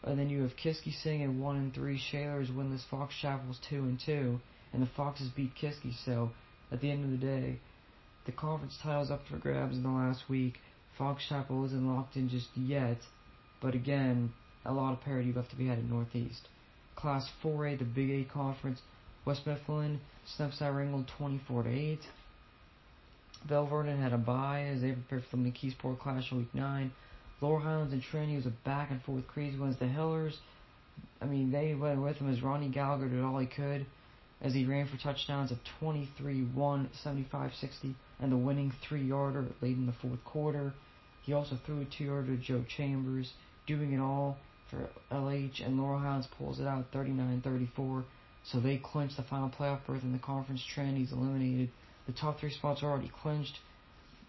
And 0.03 0.19
then 0.19 0.29
you 0.29 0.43
have 0.43 0.55
Kiski 0.55 0.93
Sing 1.01 1.21
and 1.23 1.41
one 1.41 1.55
and 1.55 1.73
three. 1.73 1.97
Shalers 1.97 2.49
winless. 2.49 2.85
Fox 2.89 3.15
Chapel's 3.21 3.59
two 3.69 3.79
and 3.79 3.99
two, 4.05 4.39
and 4.71 4.81
the 4.81 4.89
Foxes 4.95 5.29
beat 5.35 5.51
Kiski. 5.55 5.93
So 6.05 6.31
at 6.71 6.81
the 6.81 6.91
end 6.91 7.05
of 7.05 7.11
the 7.11 7.25
day, 7.25 7.59
the 8.25 8.31
conference 8.31 8.77
title's 8.81 9.11
up 9.11 9.21
for 9.29 9.37
grabs 9.37 9.75
in 9.75 9.83
the 9.83 9.89
last 9.89 10.29
week. 10.29 10.55
Fox 10.97 11.23
Chapel 11.27 11.65
isn't 11.65 11.87
locked 11.87 12.15
in 12.15 12.29
just 12.29 12.47
yet, 12.55 12.97
but 13.61 13.75
again, 13.75 14.31
a 14.65 14.73
lot 14.73 14.93
of 14.93 15.01
parity 15.01 15.31
left 15.33 15.51
to 15.51 15.55
be 15.55 15.67
had 15.67 15.79
in 15.79 15.89
Northeast. 15.89 16.47
Class 16.95 17.29
4A, 17.43 17.79
the 17.79 17.85
Big 17.85 18.09
Eight 18.09 18.29
conference, 18.29 18.81
West 19.25 19.45
Mifflin 19.45 19.99
snaps 20.25 20.61
out 20.61 20.73
Ringgold 20.73 21.11
24 21.17 21.63
to 21.63 21.69
8. 21.69 21.99
Belle 23.47 23.67
Vernon 23.67 24.01
had 24.01 24.13
a 24.13 24.17
bye 24.17 24.63
as 24.73 24.81
they 24.81 24.91
prepared 24.91 25.23
for 25.29 25.37
the 25.37 25.43
McKeesport 25.43 25.99
Clash 25.99 26.31
in 26.31 26.39
Week 26.39 26.55
9. 26.55 26.91
Laurel 27.41 27.59
Highlands 27.59 27.93
and 27.93 28.01
Trinity 28.01 28.35
was 28.37 28.45
a 28.45 28.53
back 28.63 28.91
and 28.91 29.01
forth 29.03 29.27
crazy 29.27 29.57
ones. 29.57 29.77
The 29.77 29.87
Hillers, 29.87 30.37
I 31.21 31.25
mean, 31.25 31.51
they 31.51 31.75
went 31.75 32.01
with 32.01 32.17
him 32.17 32.31
as 32.31 32.41
Ronnie 32.41 32.69
Gallagher 32.69 33.09
did 33.09 33.23
all 33.23 33.37
he 33.39 33.47
could 33.47 33.85
as 34.41 34.53
he 34.53 34.65
ran 34.65 34.87
for 34.87 34.97
touchdowns 34.97 35.51
of 35.51 35.57
23 35.79 36.43
1 36.43 36.89
75 37.03 37.51
60 37.59 37.95
and 38.19 38.31
the 38.31 38.37
winning 38.37 38.71
three 38.87 39.03
yarder 39.03 39.45
late 39.61 39.75
in 39.75 39.85
the 39.85 39.93
fourth 40.01 40.23
quarter. 40.23 40.73
He 41.23 41.33
also 41.33 41.57
threw 41.65 41.81
a 41.81 41.85
two 41.85 42.05
yarder 42.05 42.35
to 42.35 42.41
Joe 42.41 42.63
Chambers, 42.77 43.33
doing 43.65 43.93
it 43.93 43.99
all 43.99 44.37
for 44.69 44.89
LH, 45.11 45.65
and 45.65 45.77
Laurel 45.77 45.99
Highlands 45.99 46.27
pulls 46.37 46.59
it 46.59 46.67
out 46.67 46.85
39 46.93 47.41
34. 47.41 48.05
So 48.43 48.59
they 48.59 48.77
clinch 48.77 49.15
the 49.17 49.23
final 49.23 49.49
playoff 49.49 49.85
berth 49.87 50.03
in 50.03 50.13
the 50.13 50.19
conference. 50.19 50.63
Trinity's 50.73 51.11
eliminated. 51.11 51.71
The 52.05 52.13
top 52.13 52.39
three 52.39 52.51
spots 52.51 52.83
are 52.83 52.91
already 52.91 53.11
clinched 53.21 53.57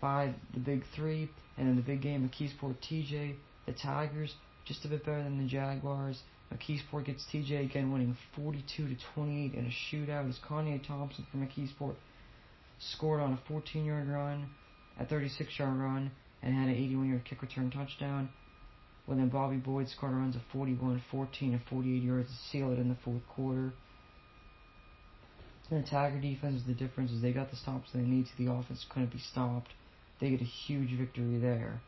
by 0.06 0.32
the 0.54 0.60
big 0.60 0.84
three, 0.94 1.28
and 1.58 1.68
in 1.68 1.74
the 1.74 1.82
big 1.82 2.00
game, 2.00 2.30
McKeesport 2.30 2.76
TJ, 2.88 3.34
the 3.66 3.72
Tigers, 3.72 4.32
just 4.64 4.84
a 4.84 4.88
bit 4.88 5.04
better 5.04 5.24
than 5.24 5.38
the 5.38 5.48
Jaguars. 5.48 6.22
McKeesport 6.54 7.06
gets 7.06 7.26
TJ 7.34 7.64
again, 7.64 7.90
winning 7.90 8.16
42 8.36 8.86
to 8.86 8.96
28 9.14 9.54
in 9.54 9.66
a 9.66 9.68
shootout. 9.68 10.28
As 10.28 10.38
Kanye 10.48 10.86
Thompson 10.86 11.26
from 11.28 11.44
McKeesport 11.44 11.96
scored 12.78 13.20
on 13.20 13.32
a 13.32 13.52
14-yard 13.52 14.08
run, 14.08 14.48
a 15.00 15.04
36-yard 15.04 15.76
run, 15.76 16.12
and 16.40 16.54
had 16.54 16.68
an 16.68 16.76
81-yard 16.76 17.24
kick 17.24 17.42
return 17.42 17.72
touchdown. 17.72 18.28
When 19.06 19.18
then 19.18 19.28
Bobby 19.28 19.56
Boyd 19.56 19.88
scored 19.88 20.12
runs 20.12 20.36
of 20.36 20.42
41, 20.52 21.02
14, 21.10 21.52
and 21.52 21.62
48 21.68 22.00
yards 22.00 22.28
to 22.28 22.50
seal 22.52 22.70
it 22.70 22.78
in 22.78 22.88
the 22.88 22.96
fourth 23.04 23.26
quarter. 23.34 23.72
And 25.68 25.84
the 25.84 25.90
Tiger 25.90 26.20
defense 26.20 26.60
is 26.60 26.66
the 26.68 26.74
difference 26.74 27.10
is 27.10 27.22
they 27.22 27.32
got 27.32 27.50
the 27.50 27.56
stops 27.56 27.88
they 27.92 28.02
need 28.02 28.26
to. 28.26 28.44
The 28.44 28.52
offense 28.52 28.86
couldn't 28.88 29.10
be 29.10 29.18
stopped 29.18 29.70
they 30.20 30.30
get 30.30 30.40
a 30.40 30.44
huge 30.44 30.96
victory 30.96 31.38
there. 31.38 31.80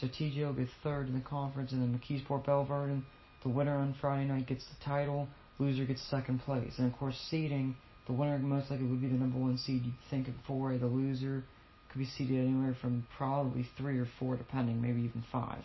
So 0.00 0.06
TJ 0.06 0.38
will 0.44 0.52
get 0.52 0.68
third 0.82 1.08
in 1.08 1.14
the 1.14 1.20
conference, 1.20 1.72
and 1.72 1.82
then 1.82 1.98
McKeesport 1.98 2.46
Belle 2.46 2.64
Vernon, 2.64 3.04
the 3.42 3.48
winner 3.48 3.76
on 3.76 3.94
Friday 4.00 4.26
night 4.26 4.46
gets 4.46 4.64
the 4.64 4.84
title, 4.84 5.28
loser 5.58 5.84
gets 5.84 6.02
second 6.02 6.40
place. 6.40 6.74
And 6.78 6.92
of 6.92 6.98
course, 6.98 7.16
seeding, 7.30 7.76
the 8.06 8.12
winner 8.12 8.38
most 8.38 8.70
likely 8.70 8.86
would 8.86 9.00
be 9.00 9.08
the 9.08 9.14
number 9.14 9.38
one 9.38 9.58
seed. 9.58 9.84
You'd 9.84 9.94
think 10.10 10.28
of 10.28 10.34
4A, 10.48 10.80
the 10.80 10.86
loser 10.86 11.44
could 11.90 11.98
be 11.98 12.06
seeded 12.06 12.38
anywhere 12.38 12.76
from 12.80 13.06
probably 13.16 13.68
three 13.78 13.98
or 13.98 14.08
four, 14.18 14.36
depending, 14.36 14.82
maybe 14.82 15.02
even 15.02 15.24
five. 15.30 15.62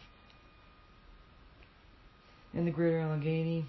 In 2.53 2.65
the 2.65 2.71
Greater 2.71 2.99
Allegheny, 2.99 3.65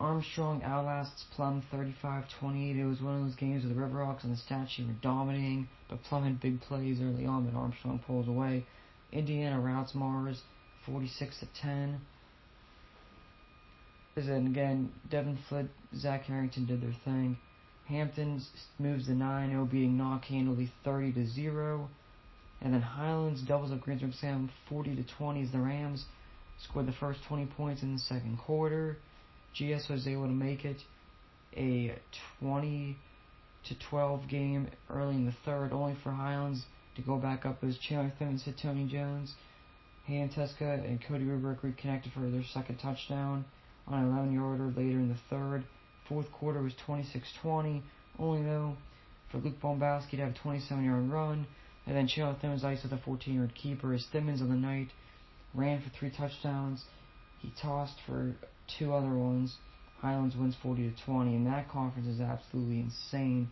Armstrong 0.00 0.62
outlasts 0.62 1.26
Plum 1.36 1.62
35-28. 1.70 2.78
It 2.78 2.86
was 2.86 3.02
one 3.02 3.16
of 3.16 3.24
those 3.26 3.34
games 3.34 3.64
where 3.64 3.74
the 3.74 3.80
Riverhawks 3.80 4.24
and 4.24 4.32
the 4.32 4.38
Statue 4.38 4.86
were 4.86 4.94
dominating, 5.02 5.68
but 5.90 6.02
Plum 6.04 6.24
had 6.24 6.40
big 6.40 6.62
plays 6.62 7.00
early 7.02 7.26
on, 7.26 7.44
but 7.44 7.54
Armstrong 7.54 8.00
pulls 8.06 8.26
away. 8.26 8.64
Indiana 9.12 9.60
routs 9.60 9.94
Mars 9.94 10.40
46 10.86 11.44
10. 11.60 12.00
And 14.16 14.46
again, 14.48 14.90
Devin 15.10 15.38
Flitt, 15.48 15.68
Zach 15.94 16.24
Harrington 16.24 16.66
did 16.66 16.80
their 16.82 16.96
thing. 17.04 17.36
Hampton 17.86 18.42
moves 18.78 19.06
to 19.06 19.12
9 19.12 19.50
0, 19.50 19.64
beating 19.66 19.98
Knoch 19.98 20.24
handily 20.24 20.72
30 20.84 21.12
to 21.12 21.26
0. 21.26 21.88
And 22.62 22.72
then 22.72 22.82
Highlands 22.82 23.42
doubles 23.42 23.72
up 23.72 23.80
Greensburg 23.80 24.14
Sam 24.14 24.50
40 24.68 24.96
to 24.96 25.04
20 25.16 25.42
as 25.42 25.50
the 25.52 25.58
Rams 25.58 26.04
scored 26.58 26.86
the 26.86 26.92
first 26.92 27.20
20 27.28 27.46
points 27.46 27.82
in 27.82 27.94
the 27.94 27.98
second 27.98 28.38
quarter. 28.38 28.96
GS 29.54 29.88
was 29.88 30.06
able 30.06 30.26
to 30.26 30.32
make 30.32 30.64
it 30.64 30.78
a 31.56 31.94
20 32.40 32.96
to 33.68 33.78
12 33.88 34.28
game 34.28 34.68
early 34.88 35.14
in 35.14 35.26
the 35.26 35.34
third, 35.44 35.72
only 35.72 35.96
for 36.02 36.12
Highlands 36.12 36.64
to 36.96 37.02
go 37.02 37.16
back 37.16 37.44
up 37.44 37.62
as 37.62 37.76
Chandler 37.78 38.12
Thimmons 38.18 38.42
hit 38.42 38.58
Tony 38.62 38.86
Jones. 38.86 39.34
Han 40.06 40.28
Teska 40.30 40.84
and 40.84 41.00
Cody 41.06 41.24
Rubrick 41.24 41.62
reconnected 41.62 42.12
for 42.12 42.20
their 42.20 42.44
second 42.52 42.78
touchdown 42.78 43.44
on 43.86 44.02
an 44.02 44.12
11 44.12 44.32
yarder 44.32 44.68
later 44.68 44.98
in 44.98 45.08
the 45.08 45.18
third. 45.28 45.64
Fourth 46.08 46.30
quarter 46.32 46.62
was 46.62 46.74
26 46.86 47.28
20, 47.40 47.82
only 48.18 48.42
though 48.42 48.76
for 49.30 49.38
Luke 49.38 49.60
Bombowski 49.60 50.12
to 50.12 50.16
have 50.18 50.34
a 50.34 50.38
27 50.38 50.84
yard 50.84 51.10
run. 51.10 51.46
And 51.86 51.96
then 51.96 52.08
Chandler 52.08 52.36
Thimmons 52.40 52.64
iced 52.64 52.82
with 52.82 52.92
a 52.92 52.98
14 52.98 53.34
yard 53.34 53.54
keeper 53.54 53.92
as 53.92 54.06
Thimmons 54.12 54.40
on 54.40 54.48
the 54.48 54.56
night 54.56 54.88
ran 55.54 55.82
for 55.82 55.90
three 55.90 56.10
touchdowns. 56.10 56.84
He 57.40 57.52
tossed 57.60 57.96
for 58.06 58.34
two 58.78 58.94
other 58.94 59.14
ones. 59.14 59.56
Highlands 60.00 60.36
wins 60.36 60.56
40 60.62 60.90
to 60.90 61.04
20, 61.04 61.36
and 61.36 61.46
that 61.46 61.68
conference 61.68 62.08
is 62.08 62.20
absolutely 62.20 62.80
insane. 62.80 63.50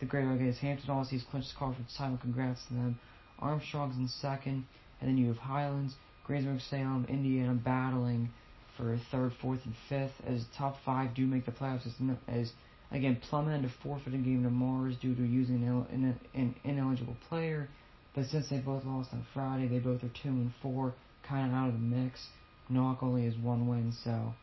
The 0.00 0.06
Great 0.06 0.24
Against 0.24 0.60
Hampton 0.60 0.90
Aussies 0.90 1.26
clinched 1.26 1.52
the 1.54 1.58
conference 1.58 1.94
title. 1.96 2.18
Congrats 2.18 2.64
to 2.66 2.74
them. 2.74 3.00
Armstrong's 3.38 3.96
in 3.96 4.08
second, 4.08 4.66
and 5.00 5.08
then 5.08 5.16
you 5.16 5.28
have 5.28 5.38
Highlands, 5.38 5.94
Greensburg, 6.24 6.60
Salem, 6.60 7.06
Indiana 7.08 7.54
battling 7.54 8.30
for 8.76 8.98
third, 9.10 9.32
fourth, 9.40 9.60
and 9.64 9.74
fifth. 9.88 10.12
As 10.26 10.44
top 10.56 10.76
five 10.84 11.14
do 11.14 11.26
make 11.26 11.46
the 11.46 11.52
playoffs, 11.52 11.86
as, 11.86 11.94
as 12.28 12.52
again 12.92 13.16
Plum 13.28 13.48
had 13.48 13.62
to 13.62 13.70
forfeit 13.82 14.12
game 14.12 14.42
to 14.44 14.50
Mars 14.50 14.96
due 14.96 15.14
to 15.14 15.22
using 15.22 15.64
an, 15.64 16.18
an 16.34 16.54
ineligible 16.64 17.16
player. 17.28 17.68
But 18.14 18.26
since 18.26 18.48
they 18.48 18.58
both 18.58 18.84
lost 18.84 19.12
on 19.12 19.26
Friday, 19.32 19.68
they 19.68 19.78
both 19.78 20.02
are 20.04 20.10
two 20.22 20.28
and 20.28 20.52
four, 20.62 20.94
kind 21.22 21.50
of 21.50 21.56
out 21.56 21.68
of 21.68 21.74
the 21.74 21.80
mix. 21.80 22.26
Knoch 22.68 23.02
only 23.02 23.24
has 23.24 23.36
one 23.36 23.68
win, 23.68 23.92
so 24.04 24.34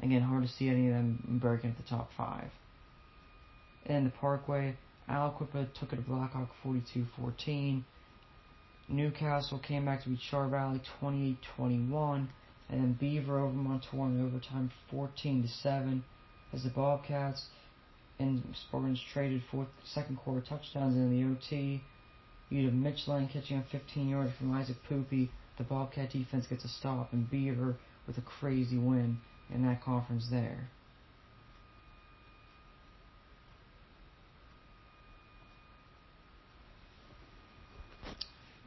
Again, 0.00 0.22
hard 0.22 0.42
to 0.44 0.48
see 0.48 0.68
any 0.68 0.88
of 0.88 0.94
them 0.94 1.38
breaking 1.40 1.70
at 1.70 1.76
the 1.76 1.82
top 1.82 2.10
five. 2.16 2.50
In 3.86 4.04
the 4.04 4.10
Parkway, 4.10 4.76
Aliquippa 5.08 5.72
took 5.74 5.92
it 5.92 5.96
to 5.96 6.02
Blackhawk 6.02 6.50
42-14. 6.64 7.82
Newcastle 8.88 9.58
came 9.58 9.84
back 9.84 10.02
to 10.02 10.10
beat 10.10 10.20
Char 10.20 10.48
Valley 10.48 10.80
28-21, 11.02 11.36
and 11.58 12.28
then 12.68 12.92
Beaver 13.00 13.40
over 13.40 13.54
Montour 13.54 14.06
in 14.06 14.24
overtime 14.24 14.70
14-7 14.92 16.02
as 16.52 16.62
the 16.62 16.70
Bobcats 16.70 17.46
and 18.18 18.42
Spartans 18.68 19.00
traded 19.12 19.42
fourth, 19.50 19.68
second 19.84 20.16
quarter 20.16 20.40
touchdowns 20.40 20.96
in 20.96 21.10
the 21.10 21.24
OT. 21.24 21.82
You 22.50 22.64
have 22.64 22.74
Mitch 22.74 23.06
Lang 23.06 23.28
catching 23.28 23.58
a 23.58 23.64
15 23.70 24.08
yard 24.08 24.32
from 24.38 24.52
Isaac 24.52 24.76
Poopy. 24.88 25.30
The 25.56 25.64
Bobcat 25.64 26.10
defense 26.10 26.46
gets 26.46 26.64
a 26.64 26.68
stop, 26.68 27.12
and 27.12 27.30
Beaver 27.30 27.76
with 28.06 28.18
a 28.18 28.22
crazy 28.22 28.78
win 28.78 29.18
in 29.54 29.66
that 29.66 29.82
conference 29.82 30.26
there. 30.30 30.68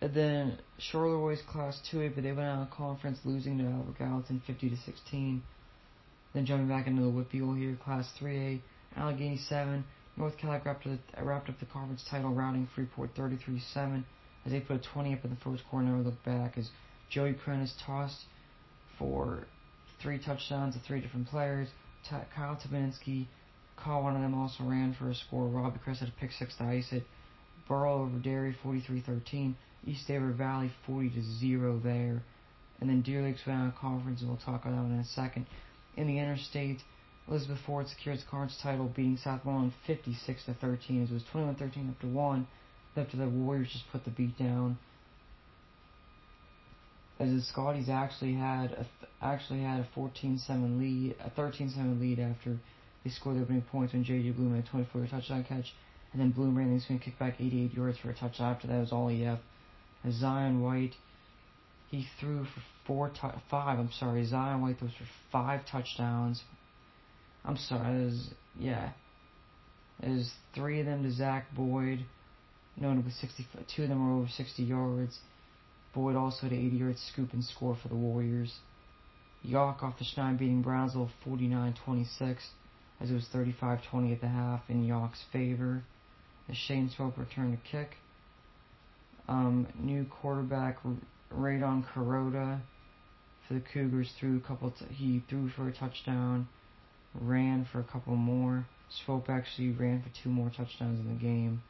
And 0.01 0.13
then 0.15 0.57
Charleroi 0.79 1.37
Class 1.45 1.79
2A, 1.91 2.15
but 2.15 2.23
they 2.23 2.31
went 2.31 2.47
out 2.47 2.63
of 2.63 2.71
conference, 2.71 3.19
losing 3.23 3.59
to 3.59 3.65
Albert 3.65 3.99
Gallatin 3.99 4.41
50 4.47 4.69
to 4.71 4.77
16. 4.77 5.43
Then 6.33 6.45
jumping 6.45 6.67
back 6.67 6.87
into 6.87 7.03
the 7.03 7.09
WPIAL 7.09 7.57
here, 7.57 7.77
Class 7.83 8.11
3A, 8.19 8.61
Allegheny 8.97 9.37
7. 9.37 9.83
North 10.17 10.37
Catholic 10.37 10.65
wrapped, 10.65 10.87
wrapped 11.21 11.49
up 11.49 11.59
the 11.59 11.65
conference 11.67 12.03
title, 12.09 12.33
routing 12.33 12.67
Freeport 12.75 13.15
33-7 13.15 14.03
as 14.45 14.51
they 14.51 14.59
put 14.59 14.77
a 14.77 14.79
20 14.93 15.13
up 15.13 15.23
in 15.23 15.29
the 15.29 15.37
first 15.37 15.63
quarter. 15.69 15.87
Looked 15.87 16.25
back 16.25 16.57
as 16.57 16.69
Joey 17.09 17.33
Prentice 17.33 17.73
tossed 17.85 18.25
for 18.97 19.45
three 20.01 20.19
touchdowns 20.19 20.75
to 20.75 20.81
three 20.81 21.01
different 21.01 21.27
players. 21.27 21.67
Kyle 22.09 22.57
Tabinsky 22.57 23.27
caught 23.77 24.03
one 24.03 24.15
of 24.15 24.21
them, 24.21 24.33
also 24.33 24.63
ran 24.63 24.95
for 24.97 25.09
a 25.09 25.15
score. 25.15 25.47
Robbie 25.47 25.79
Chris 25.83 25.99
had 25.99 26.09
a 26.09 26.19
pick 26.19 26.31
six 26.31 26.55
to 26.57 26.63
ice 26.63 26.91
it. 26.91 27.03
Burrell 27.67 27.99
over 27.99 28.17
Derry 28.17 28.55
43-13. 28.63 29.55
East 29.85 30.01
Eastover 30.01 30.31
Valley 30.31 30.71
40 30.85 31.09
to 31.11 31.21
0 31.39 31.79
there. 31.83 32.23
And 32.79 32.89
then 32.89 33.01
Deer 33.01 33.21
Lakes 33.21 33.41
of 33.45 33.75
conference, 33.75 34.21
and 34.21 34.29
we'll 34.29 34.39
talk 34.39 34.65
about 34.65 34.75
that 34.75 34.93
in 34.93 34.99
a 34.99 35.05
second. 35.05 35.45
In 35.95 36.07
the 36.07 36.19
interstate, 36.19 36.79
Elizabeth 37.27 37.59
Forward 37.65 37.87
secures 37.87 38.23
the 38.23 38.29
conference 38.29 38.57
title, 38.61 38.87
beating 38.87 39.17
Southmoreland 39.17 39.73
56 39.85 40.45
to 40.45 40.53
13. 40.55 41.03
As 41.03 41.11
it 41.11 41.13
was 41.13 41.23
21-13 41.33 41.89
up 41.89 41.99
to 42.01 42.07
one. 42.07 42.47
After 42.95 43.17
the 43.17 43.29
Warriors 43.29 43.69
just 43.71 43.85
put 43.91 44.03
the 44.03 44.11
beat 44.11 44.37
down. 44.37 44.77
As 47.21 47.29
the 47.29 47.41
Scotties 47.41 47.87
actually 47.87 48.33
had 48.33 48.71
a 48.71 48.85
actually 49.23 49.61
had 49.61 49.79
a 49.79 49.87
14-7 49.95 50.79
lead, 50.79 51.15
a 51.23 51.29
13-7 51.39 51.99
lead 52.01 52.17
after 52.17 52.57
they 53.03 53.11
scored 53.11 53.37
the 53.37 53.41
opening 53.43 53.61
points 53.61 53.93
when 53.93 54.03
J.J. 54.03 54.31
Bloom 54.31 54.55
had 54.55 54.65
a 54.65 54.67
24 54.67 55.05
touchdown 55.05 55.43
catch, 55.43 55.75
and 56.11 56.19
then 56.19 56.31
Bloom 56.31 56.57
ran 56.57 56.73
the 56.73 56.81
swing 56.81 56.97
kick 56.97 57.19
back 57.19 57.35
88 57.39 57.73
yards 57.75 57.99
for 57.99 58.09
a 58.09 58.15
touchdown. 58.15 58.55
After 58.55 58.65
that 58.65 58.79
was 58.79 58.91
all 58.91 59.09
EF. 59.09 59.37
As 60.03 60.15
Zion 60.15 60.63
White, 60.63 60.95
he 61.91 62.07
threw 62.19 62.45
for 62.45 62.61
four, 62.87 63.11
five. 63.51 63.77
I'm 63.77 63.91
sorry, 63.91 64.25
Zion 64.25 64.63
White 64.63 64.79
threw 64.79 64.87
for 64.87 65.05
five 65.31 65.61
touchdowns. 65.67 66.41
I'm 67.45 67.57
sorry, 67.57 68.03
was, 68.05 68.31
yeah. 68.59 68.93
There's 69.99 70.31
three 70.55 70.79
of 70.79 70.87
them 70.87 71.03
to 71.03 71.11
Zach 71.11 71.53
Boyd, 71.55 71.99
notably 72.77 73.11
60. 73.11 73.45
Two 73.75 73.83
of 73.83 73.89
them 73.89 74.07
were 74.07 74.21
over 74.21 74.29
60 74.35 74.63
yards. 74.63 75.19
Boyd 75.93 76.15
also 76.15 76.43
had 76.43 76.51
an 76.51 76.65
80 76.65 76.75
yard 76.77 76.97
scoop 76.97 77.33
and 77.33 77.43
score 77.43 77.77
for 77.81 77.87
the 77.87 77.95
Warriors. 77.95 78.59
Yough 79.43 79.75
off 79.81 79.97
the 79.97 80.05
Schneid 80.05 80.37
beating 80.37 80.61
Brownsville 80.61 81.09
49 81.23 81.75
26 81.83 82.49
as 83.01 83.09
it 83.09 83.13
was 83.13 83.27
35 83.33 83.79
20 83.89 84.13
at 84.13 84.21
the 84.21 84.27
half 84.27 84.61
in 84.69 84.83
Yough's 84.83 85.23
favor. 85.33 85.83
As 86.49 86.57
Shane 86.57 86.89
Swope 86.89 87.17
returned 87.17 87.53
a 87.53 87.69
kick. 87.69 87.95
Um, 89.27 89.67
new 89.79 90.05
quarterback 90.05 90.79
Radon 91.33 91.85
Kuroda 91.85 92.59
for 93.47 93.53
the 93.53 93.61
Cougars 93.73 94.11
threw 94.19 94.37
a 94.37 94.41
couple. 94.41 94.71
T- 94.71 94.85
he 94.93 95.23
threw 95.29 95.49
for 95.49 95.67
a 95.67 95.73
touchdown, 95.73 96.47
ran 97.13 97.67
for 97.71 97.79
a 97.79 97.83
couple 97.83 98.15
more. 98.15 98.65
Swope 98.89 99.29
actually 99.29 99.71
ran 99.71 100.01
for 100.01 100.09
two 100.23 100.29
more 100.29 100.49
touchdowns 100.49 100.99
in 100.99 101.07
the 101.07 101.19
game. 101.19 101.61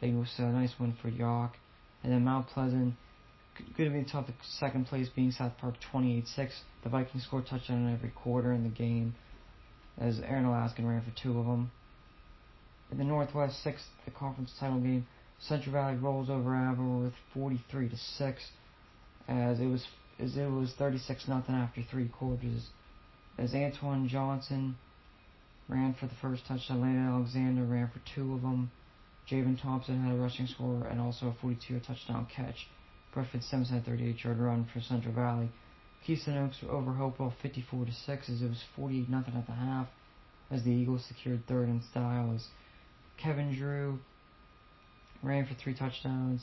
It 0.00 0.14
was 0.14 0.32
a 0.38 0.42
nice 0.42 0.72
one 0.78 0.96
for 1.00 1.08
Yough. 1.08 1.50
And 2.02 2.12
then 2.12 2.24
Mount 2.24 2.48
Pleasant 2.48 2.94
could 3.76 3.84
have 3.84 3.94
been 3.94 4.04
tough. 4.04 4.26
Second 4.58 4.86
place 4.86 5.08
being 5.08 5.30
South 5.30 5.52
Park 5.58 5.74
28-6. 5.92 6.26
The 6.82 6.88
Vikings 6.88 7.24
scored 7.24 7.46
a 7.46 7.48
touchdown 7.48 7.86
in 7.86 7.92
every 7.92 8.10
quarter 8.10 8.52
in 8.52 8.62
the 8.62 8.68
game, 8.68 9.14
as 9.98 10.20
Aaron 10.20 10.44
Alaskan 10.44 10.86
ran 10.86 11.02
for 11.02 11.12
two 11.20 11.38
of 11.38 11.46
them. 11.46 11.70
In 12.92 12.98
the 12.98 13.04
Northwest 13.04 13.62
sixth, 13.62 13.86
the 14.04 14.12
conference 14.12 14.52
title 14.60 14.78
game, 14.78 15.06
Central 15.40 15.72
Valley 15.72 15.96
rolls 15.96 16.30
over 16.30 16.54
Avonworth 16.54 17.14
43 17.34 17.88
to 17.88 17.96
six, 17.96 18.42
as 19.28 19.58
it 19.58 19.66
was 19.66 19.84
as 20.18 20.36
it 20.36 20.50
was 20.50 20.72
36 20.78 21.28
nothing 21.28 21.54
after 21.54 21.82
three 21.82 22.08
quarters. 22.08 22.68
As 23.36 23.54
Antoine 23.54 24.08
Johnson 24.08 24.76
ran 25.68 25.94
for 25.94 26.06
the 26.06 26.14
first 26.22 26.46
touchdown, 26.46 26.80
Landon 26.80 27.08
Alexander 27.08 27.64
ran 27.64 27.88
for 27.88 28.00
two 28.14 28.34
of 28.34 28.42
them. 28.42 28.70
Javen 29.30 29.60
Thompson 29.60 30.02
had 30.02 30.14
a 30.14 30.18
rushing 30.18 30.46
score 30.46 30.86
and 30.86 31.00
also 31.00 31.26
a 31.26 31.44
42-yard 31.44 31.84
touchdown 31.84 32.26
catch. 32.34 32.68
Griffin 33.12 33.42
Sims 33.42 33.70
had 33.70 33.82
a 33.82 33.84
38 33.84 34.24
yard 34.24 34.38
run 34.38 34.68
for 34.72 34.80
Central 34.80 35.14
Valley. 35.14 35.48
Keystone 36.06 36.38
Oaks 36.38 36.58
over 36.70 36.92
Hopewell 36.92 37.34
54 37.42 37.86
to 37.86 37.92
6 37.92 38.28
as 38.28 38.42
it 38.42 38.48
was 38.48 38.62
48 38.76 39.08
nothing 39.08 39.34
at 39.34 39.46
the 39.46 39.52
half 39.52 39.88
as 40.50 40.62
the 40.62 40.70
Eagles 40.70 41.04
secured 41.08 41.46
third 41.48 41.68
in 41.68 41.82
style 41.90 42.32
as 42.34 42.46
Kevin 43.16 43.56
Drew 43.56 43.98
ran 45.22 45.46
for 45.46 45.54
three 45.54 45.74
touchdowns. 45.74 46.42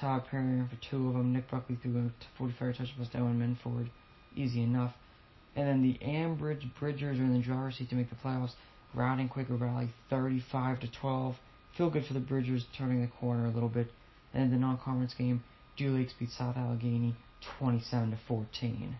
Todd 0.00 0.24
Perry 0.28 0.42
ran 0.42 0.68
for 0.68 0.90
two 0.90 1.08
of 1.08 1.14
them. 1.14 1.32
Nick 1.32 1.48
Buckley 1.50 1.78
threw 1.80 2.06
a 2.06 2.38
45 2.38 2.78
touchdown 2.78 3.08
to 3.12 3.18
Owen 3.18 3.38
Minford. 3.38 3.90
Easy 4.34 4.62
enough. 4.62 4.94
And 5.54 5.68
then 5.68 5.82
the 5.82 6.04
Ambridge 6.04 6.68
Bridgers 6.80 7.18
are 7.20 7.22
in 7.22 7.34
the 7.34 7.44
driver's 7.44 7.76
seat 7.76 7.90
to 7.90 7.94
make 7.94 8.10
the 8.10 8.16
playoffs, 8.16 8.54
routing 8.92 9.28
Quaker 9.28 9.56
Valley 9.56 9.90
35 10.10 10.80
to 10.80 10.90
12. 10.90 11.36
Feel 11.76 11.90
good 11.90 12.06
for 12.06 12.14
the 12.14 12.20
Bridgers 12.20 12.64
turning 12.76 13.00
the 13.00 13.08
corner 13.20 13.46
a 13.46 13.50
little 13.50 13.68
bit. 13.68 13.88
And 14.32 14.52
the 14.52 14.56
non-conference 14.56 15.14
game, 15.14 15.42
Deer 15.76 15.90
Lakes 15.90 16.12
beat 16.18 16.30
South 16.30 16.56
Allegheny 16.56 17.14
27 17.58 18.10
to 18.10 18.18
14. 18.26 18.96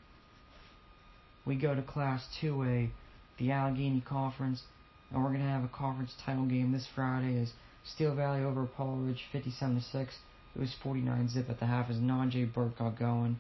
We 1.45 1.57
go 1.57 1.75
to 1.75 1.83
Class 1.83 2.27
2A, 2.41 2.91
the 3.39 3.51
Allegheny 3.51 4.01
Conference, 4.01 4.63
and 5.11 5.23
we're 5.23 5.33
gonna 5.33 5.51
have 5.51 5.65
a 5.65 5.69
conference 5.69 6.15
title 6.25 6.47
game 6.47 6.73
this 6.73 6.87
Friday. 6.95 7.41
As 7.41 7.53
Steel 7.85 8.15
Valley 8.15 8.43
over 8.43 8.63
Apollo-Ridge 8.63 9.25
57 9.31 9.77
to 9.77 9.83
6. 9.83 10.19
It 10.57 10.59
was 10.59 10.75
49 10.83 11.29
zip 11.29 11.51
at 11.51 11.61
the 11.61 11.67
half 11.67 11.91
as 11.91 11.97
Najee 11.97 12.53
Burke 12.53 12.79
got 12.79 12.99
going. 12.99 13.39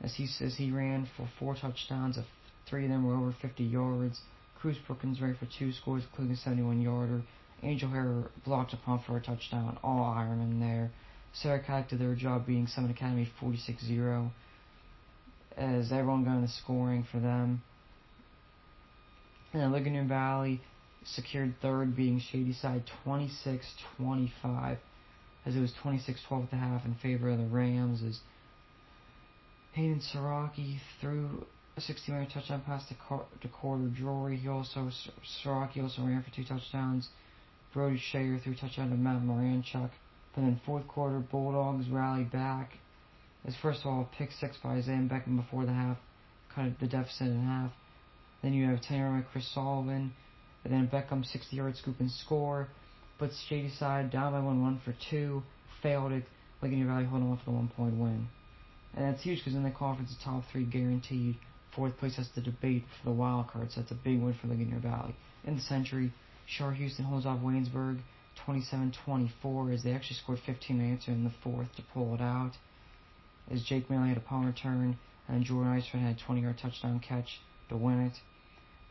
As 0.00 0.14
he 0.14 0.26
says, 0.26 0.56
he 0.56 0.70
ran 0.72 1.08
for 1.16 1.28
four 1.38 1.54
touchdowns, 1.54 2.18
three 2.66 2.84
of 2.84 2.90
them 2.90 3.04
were 3.04 3.14
over 3.14 3.32
50 3.40 3.62
yards. 3.62 4.20
Cruz 4.58 4.78
Brookins 4.86 5.20
ran 5.20 5.36
for 5.36 5.46
two 5.58 5.72
scores, 5.72 6.02
including 6.04 6.34
a 6.34 6.36
71 6.36 6.80
yarder. 6.80 7.22
Angel 7.62 7.88
Hair 7.88 8.24
blocked 8.44 8.72
a 8.72 8.76
punt 8.76 9.02
for 9.06 9.16
a 9.16 9.20
touchdown. 9.20 9.78
All 9.82 10.04
Ironman 10.14 10.60
there. 10.60 10.90
Serra 11.32 11.86
did 11.88 11.98
their 11.98 12.14
job 12.14 12.46
beating 12.46 12.66
Summit 12.66 12.90
Academy 12.90 13.30
46 13.40 13.84
0. 13.86 14.30
As 15.56 15.92
everyone 15.92 16.24
got 16.24 16.36
into 16.36 16.48
scoring 16.48 17.06
for 17.10 17.20
them. 17.20 17.62
And 19.52 19.72
Ligonier 19.72 20.04
Valley 20.04 20.60
secured 21.04 21.54
third, 21.60 21.94
beating 21.94 22.20
Shadyside 22.20 22.84
26-25, 23.06 24.78
as 25.44 25.56
it 25.56 25.60
was 25.60 25.72
26-12 25.82 26.44
at 26.44 26.50
the 26.50 26.56
half 26.56 26.84
in 26.84 26.94
favor 26.94 27.30
of 27.30 27.38
the 27.38 27.44
Rams. 27.44 28.02
As 28.02 28.20
Hayden 29.72 30.00
Siraki 30.00 30.78
threw 31.00 31.46
a 31.76 31.80
60-yard 31.80 32.28
touchdown 32.32 32.62
pass 32.64 32.86
to, 32.88 32.94
Car- 32.94 33.26
to 33.40 33.48
Carter 33.48 33.88
Drury. 33.88 34.36
He 34.36 34.48
also 34.48 34.90
Siraki 35.44 35.82
also 35.82 36.02
ran 36.02 36.22
for 36.22 36.34
two 36.34 36.44
touchdowns. 36.44 37.08
Brody 37.72 38.00
Shayer 38.12 38.42
threw 38.42 38.54
touchdown 38.54 38.90
to 38.90 38.96
Matt 38.96 39.22
Moranchuk. 39.22 39.90
But 40.34 40.42
in 40.42 40.60
fourth 40.64 40.86
quarter, 40.88 41.18
Bulldogs 41.18 41.88
rallied 41.88 42.30
back. 42.30 42.72
As 43.44 43.54
first 43.60 43.80
of 43.80 43.86
all, 43.86 44.08
pick 44.16 44.30
six 44.32 44.56
by 44.62 44.76
Isaiah 44.76 44.96
Beckham 44.96 45.36
before 45.36 45.66
the 45.66 45.72
half 45.72 45.98
cut 46.54 46.78
the 46.80 46.86
deficit 46.86 47.28
in 47.28 47.44
half. 47.44 47.70
Then 48.42 48.52
you 48.52 48.66
have 48.68 48.80
10 48.82 49.24
Chris 49.32 49.48
Sullivan 49.54 50.12
and 50.64 50.72
then 50.72 50.88
Beckham 50.88 51.24
60 51.24 51.56
yard 51.56 51.76
scoop 51.76 52.00
and 52.00 52.10
score. 52.10 52.68
puts 53.18 53.36
But 53.48 53.56
Shadyside 53.56 54.10
down 54.10 54.32
by 54.32 54.40
one, 54.40 54.62
one 54.62 54.80
for 54.84 54.94
two, 55.10 55.42
failed 55.82 56.12
it. 56.12 56.24
Ligonier 56.60 56.86
Valley 56.86 57.04
holding 57.04 57.28
on 57.28 57.38
for 57.38 57.46
the 57.46 57.50
one 57.50 57.68
point 57.68 57.96
win. 57.96 58.28
And 58.94 59.04
that's 59.04 59.22
huge 59.22 59.38
because 59.38 59.54
in 59.54 59.64
the 59.64 59.70
conference, 59.70 60.14
the 60.16 60.24
top 60.24 60.44
three 60.52 60.64
guaranteed. 60.64 61.36
Fourth 61.74 61.96
place 61.96 62.16
has 62.16 62.28
to 62.34 62.40
debate 62.40 62.84
for 63.00 63.10
the 63.10 63.16
wild 63.16 63.48
card, 63.48 63.72
so 63.72 63.80
that's 63.80 63.90
a 63.90 63.96
big 63.96 64.20
win 64.20 64.34
for 64.40 64.46
Ligonier 64.46 64.78
Valley. 64.78 65.16
In 65.44 65.56
the 65.56 65.62
century, 65.62 66.12
Shar 66.56 66.72
Houston 66.72 67.06
holds 67.06 67.24
off 67.24 67.40
Waynesburg 67.40 68.00
27-24 68.46 69.72
as 69.72 69.82
they 69.82 69.92
actually 69.92 70.16
scored 70.16 70.38
15 70.44 70.76
minutes 70.76 71.08
in 71.08 71.24
the 71.24 71.32
fourth 71.42 71.74
to 71.76 71.82
pull 71.94 72.14
it 72.14 72.20
out. 72.20 72.52
As 73.50 73.62
Jake 73.62 73.88
Maley 73.88 74.08
had 74.08 74.18
a 74.18 74.20
punt 74.20 74.46
return 74.46 74.98
and 75.28 75.44
Jordan 75.44 75.72
Iceman 75.72 76.02
had 76.02 76.16
a 76.16 76.18
20 76.18 76.42
yard 76.42 76.58
touchdown 76.58 77.00
catch 77.00 77.40
to 77.70 77.76
win 77.76 78.00
it. 78.00 78.20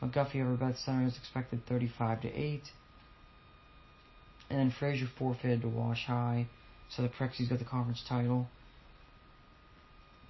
McGuffey 0.01 0.41
over 0.41 0.55
Beth 0.55 0.79
Center 0.79 1.07
expected 1.07 1.65
35 1.67 2.21
to 2.21 2.33
8. 2.33 2.71
And 4.49 4.59
then 4.59 4.71
Frazier 4.71 5.07
forfeited 5.19 5.61
to 5.61 5.69
Wash 5.69 6.05
High, 6.07 6.47
so 6.89 7.03
the 7.03 7.09
Prexies 7.09 7.47
got 7.47 7.59
the 7.59 7.65
conference 7.65 8.03
title. 8.09 8.49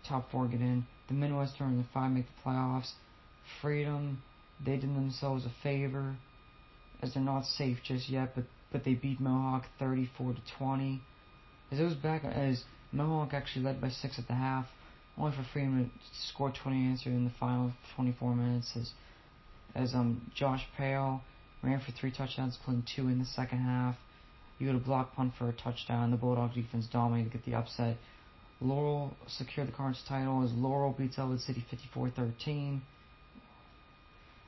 Top 0.03 0.29
four 0.31 0.47
get 0.47 0.59
in. 0.59 0.85
The 1.07 1.13
Midwestern 1.13 1.67
and 1.67 1.79
the 1.79 1.87
five 1.93 2.11
make 2.11 2.25
the 2.25 2.49
playoffs. 2.49 2.91
Freedom, 3.61 4.21
they 4.63 4.75
did 4.75 4.93
themselves 4.93 5.45
a 5.45 5.51
favor, 5.63 6.15
as 7.01 7.13
they're 7.13 7.23
not 7.23 7.45
safe 7.45 7.77
just 7.83 8.09
yet, 8.09 8.33
but 8.35 8.45
but 8.71 8.83
they 8.85 8.93
beat 8.93 9.19
Mohawk 9.19 9.65
34 9.79 10.33
to 10.33 10.39
20. 10.57 11.01
As 11.71 11.79
it 11.79 11.83
was 11.83 11.93
back 11.95 12.23
as 12.23 12.63
Mohawk 12.91 13.33
actually 13.33 13.65
led 13.65 13.81
by 13.81 13.89
six 13.89 14.17
at 14.17 14.27
the 14.27 14.33
half, 14.33 14.65
only 15.17 15.35
for 15.35 15.43
Freedom 15.51 15.91
to 15.93 16.27
score 16.29 16.51
20 16.51 16.87
answer 16.87 17.09
in 17.09 17.25
the 17.25 17.31
final 17.39 17.73
24 17.95 18.35
minutes 18.35 18.71
as 18.75 18.91
as 19.73 19.93
um 19.93 20.31
Josh 20.35 20.67
Pale 20.77 21.21
ran 21.63 21.79
for 21.79 21.91
three 21.91 22.11
touchdowns, 22.11 22.57
including 22.59 22.85
two 22.95 23.07
in 23.07 23.19
the 23.19 23.25
second 23.25 23.59
half. 23.59 23.95
You 24.59 24.67
had 24.67 24.75
a 24.75 24.79
block 24.79 25.15
punt 25.15 25.33
for 25.37 25.49
a 25.49 25.53
touchdown. 25.53 26.11
The 26.11 26.17
Bulldog 26.17 26.53
defense 26.53 26.87
dominated 26.91 27.31
to 27.31 27.37
get 27.37 27.45
the 27.45 27.55
upset. 27.55 27.97
Laurel 28.59 29.15
secured 29.27 29.67
the 29.67 29.71
conference 29.71 30.03
title 30.07 30.43
as 30.43 30.51
Laurel 30.53 30.93
beats 30.97 31.17
Ellwood 31.17 31.41
City 31.41 31.65
54-13. 31.95 32.81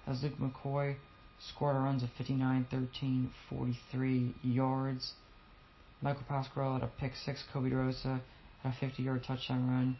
As 0.05 0.21
Luke 0.21 0.33
McCoy 0.39 0.97
scored 1.39 1.75
runs 1.75 2.03
of 2.03 2.09
59, 2.17 2.67
13, 2.69 3.31
43 3.49 4.35
yards. 4.43 5.13
Michael 6.01 6.23
Pasquarello 6.29 6.73
had 6.79 6.83
a 6.83 6.91
pick 6.99 7.13
six. 7.15 7.43
Kobe 7.51 7.69
DeRosa 7.69 8.21
had 8.61 8.73
a 8.73 8.75
50 8.79 9.03
yard 9.03 9.23
touchdown 9.23 9.67
run 9.69 9.97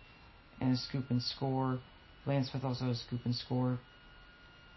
and 0.59 0.73
a 0.73 0.77
scoop 0.77 1.05
and 1.09 1.21
score. 1.21 1.79
Lance 2.25 2.49
Smith 2.49 2.63
also 2.63 2.85
had 2.85 2.93
a 2.93 2.97
scoop 2.97 3.21
and 3.25 3.35
score. 3.35 3.79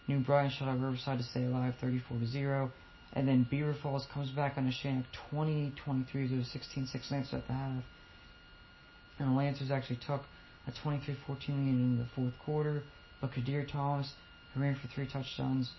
New 0.08 0.20
Brighton 0.20 0.50
shut 0.50 0.68
out 0.68 0.80
Riverside 0.80 1.18
to 1.18 1.25
stay 1.25 1.44
alive 1.44 1.75
34 1.80 2.18
to 2.18 2.26
0. 2.26 2.72
And 3.12 3.26
then 3.26 3.46
Beaver 3.50 3.75
Falls 3.82 4.06
comes 4.12 4.30
back 4.30 4.56
on 4.56 4.70
Neshannock 4.70 5.04
20 5.30 5.72
23 5.84 6.28
to 6.28 6.44
16 6.44 6.86
6 6.86 7.10
Lancers 7.10 7.34
at 7.34 7.46
the 7.46 7.52
half. 7.52 7.82
And 9.18 9.30
the 9.30 9.34
Lancers 9.34 9.70
actually 9.70 9.98
took 10.06 10.22
a 10.66 10.72
23 10.82 11.16
14 11.26 11.56
lead 11.56 11.70
in 11.70 11.98
the 11.98 12.06
fourth 12.14 12.34
quarter. 12.44 12.82
But 13.20 13.32
Kadir 13.32 13.64
Thomas, 13.64 14.12
who 14.52 14.60
ran 14.60 14.75
for 14.75 14.88
three 14.88 15.08
touchdowns, 15.08 15.70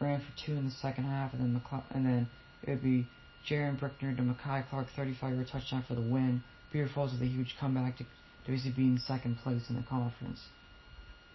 ran 0.00 0.20
for 0.20 0.46
two 0.46 0.52
in 0.52 0.64
the 0.64 0.70
second 0.70 1.04
half. 1.04 1.32
And 1.32 1.42
then, 1.42 1.60
McCla- 1.60 1.84
and 1.94 2.04
then 2.06 2.28
it 2.62 2.70
would 2.70 2.82
be 2.82 3.06
Jaron 3.48 3.78
Brickner 3.78 4.16
to 4.16 4.22
Makai 4.22 4.68
Clark 4.68 4.88
35 4.94 5.34
yard 5.34 5.48
touchdown 5.50 5.84
for 5.86 5.94
the 5.94 6.00
win. 6.00 6.42
Beaver 6.72 6.88
Falls 6.94 7.12
with 7.12 7.22
a 7.22 7.26
huge 7.26 7.56
comeback 7.58 7.96
to, 7.98 8.04
to 8.04 8.50
basically 8.50 8.72
be 8.72 8.88
in 8.88 8.98
second 8.98 9.38
place 9.38 9.62
in 9.70 9.76
the 9.76 9.82
conference. 9.82 10.40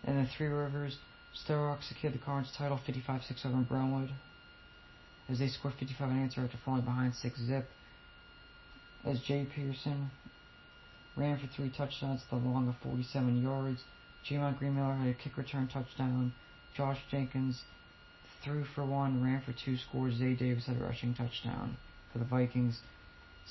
And 0.03 0.25
the 0.25 0.29
Three 0.37 0.47
Rivers 0.47 0.97
Star 1.33 1.77
secured 1.81 2.13
the 2.13 2.19
conference 2.19 2.55
title 2.55 2.79
55-6 2.87 3.45
over 3.45 3.61
Brownwood 3.61 4.11
as 5.29 5.39
they 5.39 5.47
scored 5.47 5.73
55 5.79 6.11
in 6.11 6.21
answer 6.21 6.41
after 6.41 6.57
falling 6.63 6.83
behind 6.83 7.15
6 7.15 7.39
zip. 7.47 7.67
As 9.05 9.19
Jay 9.21 9.45
Pearson 9.45 10.11
ran 11.15 11.37
for 11.39 11.47
three 11.55 11.69
touchdowns 11.69 12.21
to 12.29 12.35
the 12.35 12.47
long 12.47 12.67
of 12.67 12.75
47 12.83 13.41
yards. 13.41 13.83
Jamont 14.29 14.59
Greenmiller 14.59 14.97
had 14.97 15.07
a 15.09 15.13
kick 15.13 15.37
return 15.37 15.67
touchdown. 15.67 16.33
Josh 16.75 16.99
Jenkins 17.11 17.61
threw 18.43 18.65
for 18.75 18.85
one, 18.85 19.23
ran 19.23 19.41
for 19.41 19.53
two 19.65 19.77
scores. 19.77 20.15
Zay 20.15 20.33
Davis 20.35 20.65
had 20.65 20.77
a 20.77 20.83
rushing 20.83 21.13
touchdown 21.13 21.77
for 22.11 22.19
the 22.19 22.25
Vikings. 22.25 22.79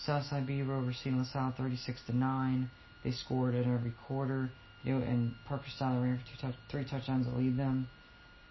Southside 0.07 0.47
Beaver 0.47 0.75
over 0.75 0.93
Seton 0.93 1.19
LaSalle 1.19 1.55
36 1.57 2.01
to 2.07 2.17
9. 2.17 2.71
They 3.05 3.11
scored 3.11 3.55
in 3.55 3.73
every 3.73 3.95
quarter. 4.07 4.51
You 4.83 4.95
know, 4.95 5.05
and 5.05 5.35
Parker 5.47 5.69
Style 5.77 6.01
ran 6.01 6.19
for 6.19 6.47
two 6.49 6.53
three 6.71 6.85
touchdowns 6.85 7.27
to 7.27 7.35
lead 7.35 7.57
them. 7.57 7.89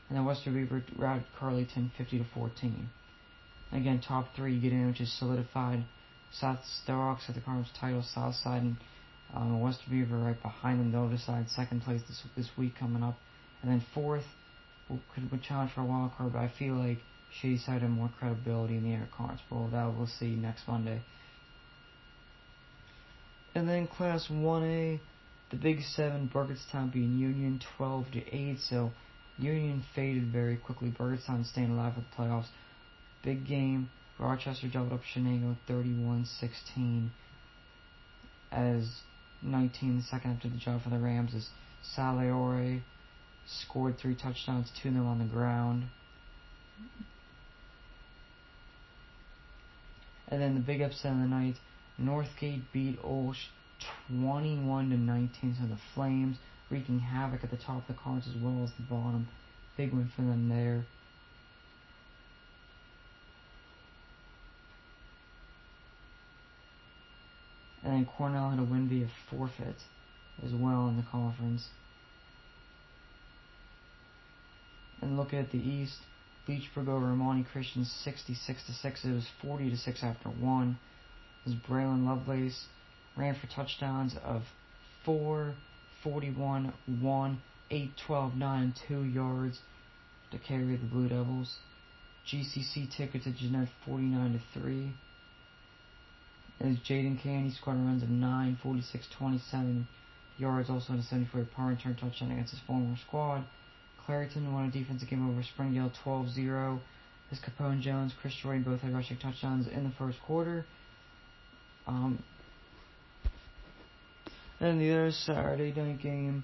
And 0.07 0.17
then 0.17 0.25
Western 0.25 0.53
Beaver 0.53 0.83
routed 0.97 1.25
Carlynton 1.39 1.91
50 1.97 2.19
to 2.19 2.25
14. 2.33 2.89
Again, 3.73 4.01
top 4.05 4.27
three 4.35 4.59
get 4.59 4.71
in, 4.71 4.87
which 4.87 5.01
is 5.01 5.11
solidified. 5.19 5.85
South 6.33 6.59
Starhawks 6.85 7.27
at 7.29 7.35
the 7.35 7.41
conference 7.41 7.69
title, 7.79 8.03
Southside 8.13 8.61
and 8.61 8.77
um, 9.33 9.61
Western 9.61 9.91
Beaver 9.91 10.17
right 10.17 10.41
behind 10.41 10.79
them. 10.79 10.91
They'll 10.91 11.09
decide 11.09 11.49
second 11.49 11.81
place 11.81 12.01
this 12.07 12.21
this 12.35 12.49
week 12.57 12.73
coming 12.79 13.03
up, 13.03 13.17
and 13.61 13.71
then 13.71 13.83
fourth 13.93 14.25
could 15.13 15.31
would 15.31 15.43
challenge 15.43 15.71
for 15.73 15.81
a 15.81 15.85
wild 15.85 16.11
card. 16.17 16.33
But 16.33 16.39
I 16.39 16.51
feel 16.57 16.75
like 16.75 16.99
Shadyside 17.39 17.81
have 17.81 17.91
more 17.91 18.09
credibility 18.19 18.77
in 18.77 18.83
the 18.83 18.93
Air 18.93 19.07
Conference 19.15 19.41
Bowl. 19.49 19.69
That 19.71 19.95
we'll 19.95 20.07
see 20.07 20.35
next 20.35 20.67
Monday. 20.67 21.01
And 23.53 23.67
then 23.67 23.87
Class 23.87 24.27
1A, 24.31 24.99
the 25.49 25.57
Big 25.57 25.81
Seven, 25.81 26.29
Burgettstown 26.33 26.91
beating 26.91 27.17
Union 27.17 27.59
12 27.77 28.11
to 28.13 28.35
8. 28.35 28.59
So 28.59 28.91
Union 29.37 29.83
faded 29.95 30.31
very 30.31 30.57
quickly. 30.57 30.89
Burgettstown 30.89 31.45
staying 31.45 31.71
alive 31.71 31.93
for 31.95 32.01
the 32.01 32.23
playoffs. 32.23 32.47
Big 33.23 33.45
game. 33.45 33.89
Rochester 34.19 34.67
doubled 34.67 34.93
up 34.93 35.01
Shenango 35.15 35.55
31-16 35.67 37.09
as 38.51 38.87
19 39.41 39.97
the 39.97 40.03
second 40.03 40.33
after 40.33 40.49
the 40.49 40.57
job 40.57 40.83
for 40.83 40.89
the 40.89 40.99
Rams 40.99 41.33
is 41.33 41.49
Saleore 41.95 42.81
scored 43.59 43.97
three 43.97 44.15
touchdowns, 44.15 44.71
two 44.81 44.89
of 44.89 44.95
them 44.95 45.07
on 45.07 45.19
the 45.19 45.25
ground. 45.25 45.83
And 50.27 50.41
then 50.41 50.55
the 50.55 50.61
big 50.61 50.81
upset 50.81 51.11
of 51.11 51.19
the 51.19 51.25
night, 51.25 51.55
Northgate 51.99 52.63
beat 52.71 52.97
Olsh 53.03 53.49
21 54.07 54.89
to 54.89 54.97
19. 54.97 55.57
So 55.59 55.67
the 55.67 55.79
Flames 55.93 56.37
wreaking 56.69 56.99
havoc 56.99 57.43
at 57.43 57.51
the 57.51 57.57
top 57.57 57.81
of 57.81 57.87
the 57.87 58.01
cards 58.01 58.27
as 58.27 58.41
well 58.41 58.63
as 58.63 58.71
the 58.77 58.83
bottom. 58.83 59.27
Big 59.75 59.91
win 59.91 60.09
for 60.15 60.21
them 60.21 60.47
there. 60.47 60.85
And 67.83 67.93
then 67.93 68.05
Cornell 68.05 68.51
had 68.51 68.59
a 68.59 68.63
win 68.63 68.87
via 68.87 69.07
forfeit 69.29 69.75
as 70.45 70.53
well 70.53 70.87
in 70.87 70.97
the 70.97 71.03
conference. 71.11 71.67
And 75.11 75.19
looking 75.19 75.39
at 75.39 75.51
the 75.51 75.57
East, 75.57 75.97
Leechburg 76.47 76.87
over 76.87 77.11
Imani 77.11 77.43
Christian 77.43 77.83
66 77.83 78.63
to 78.65 78.71
6. 78.71 79.03
It 79.03 79.11
was 79.11 79.27
40 79.41 79.71
to 79.71 79.75
6 79.75 80.03
after 80.03 80.29
one. 80.29 80.79
As 81.45 81.53
Braylon 81.53 82.05
Lovelace 82.05 82.67
ran 83.17 83.35
for 83.35 83.47
touchdowns 83.47 84.15
of 84.23 84.43
4, 85.03 85.53
41, 86.01 86.71
1, 87.01 87.41
8, 87.71 87.91
12, 88.07 88.35
9, 88.35 88.73
2 88.87 89.03
yards 89.03 89.59
to 90.31 90.39
carry 90.39 90.77
the 90.77 90.85
Blue 90.85 91.09
Devils. 91.09 91.57
GCC 92.25 92.95
ticket 92.95 93.23
to 93.23 93.33
Jeannette 93.33 93.67
49 93.85 94.31
to 94.31 94.61
3. 94.61 94.93
As 96.61 96.77
Jaden 96.87 97.21
Candy 97.21 97.53
scored 97.53 97.75
runs 97.79 98.01
of 98.01 98.09
9, 98.09 98.59
46, 98.63 99.07
27 99.17 99.89
yards, 100.37 100.69
also 100.69 100.93
in 100.93 100.99
a 100.99 101.03
74 101.03 101.41
yard 101.41 101.51
power 101.51 101.67
return 101.67 101.97
touchdown 101.97 102.31
against 102.31 102.51
his 102.51 102.61
former 102.65 102.95
squad. 103.05 103.43
Clairton 104.05 104.53
won 104.53 104.65
a 104.65 104.71
defensive 104.71 105.09
game 105.09 105.29
over 105.29 105.43
Springdale 105.43 105.91
12-0. 106.05 106.79
As 107.31 107.39
Capone 107.39 107.81
Jones, 107.81 108.13
Chris 108.19 108.33
Jordan 108.41 108.63
both 108.63 108.81
had 108.81 108.93
rushing 108.93 109.17
touchdowns 109.17 109.67
in 109.67 109.85
the 109.85 109.93
first 109.97 110.17
quarter. 110.25 110.65
Um, 111.87 112.21
then 114.59 114.79
the 114.79 114.91
other 114.91 115.11
Saturday 115.11 115.73
night 115.73 116.01
game, 116.01 116.43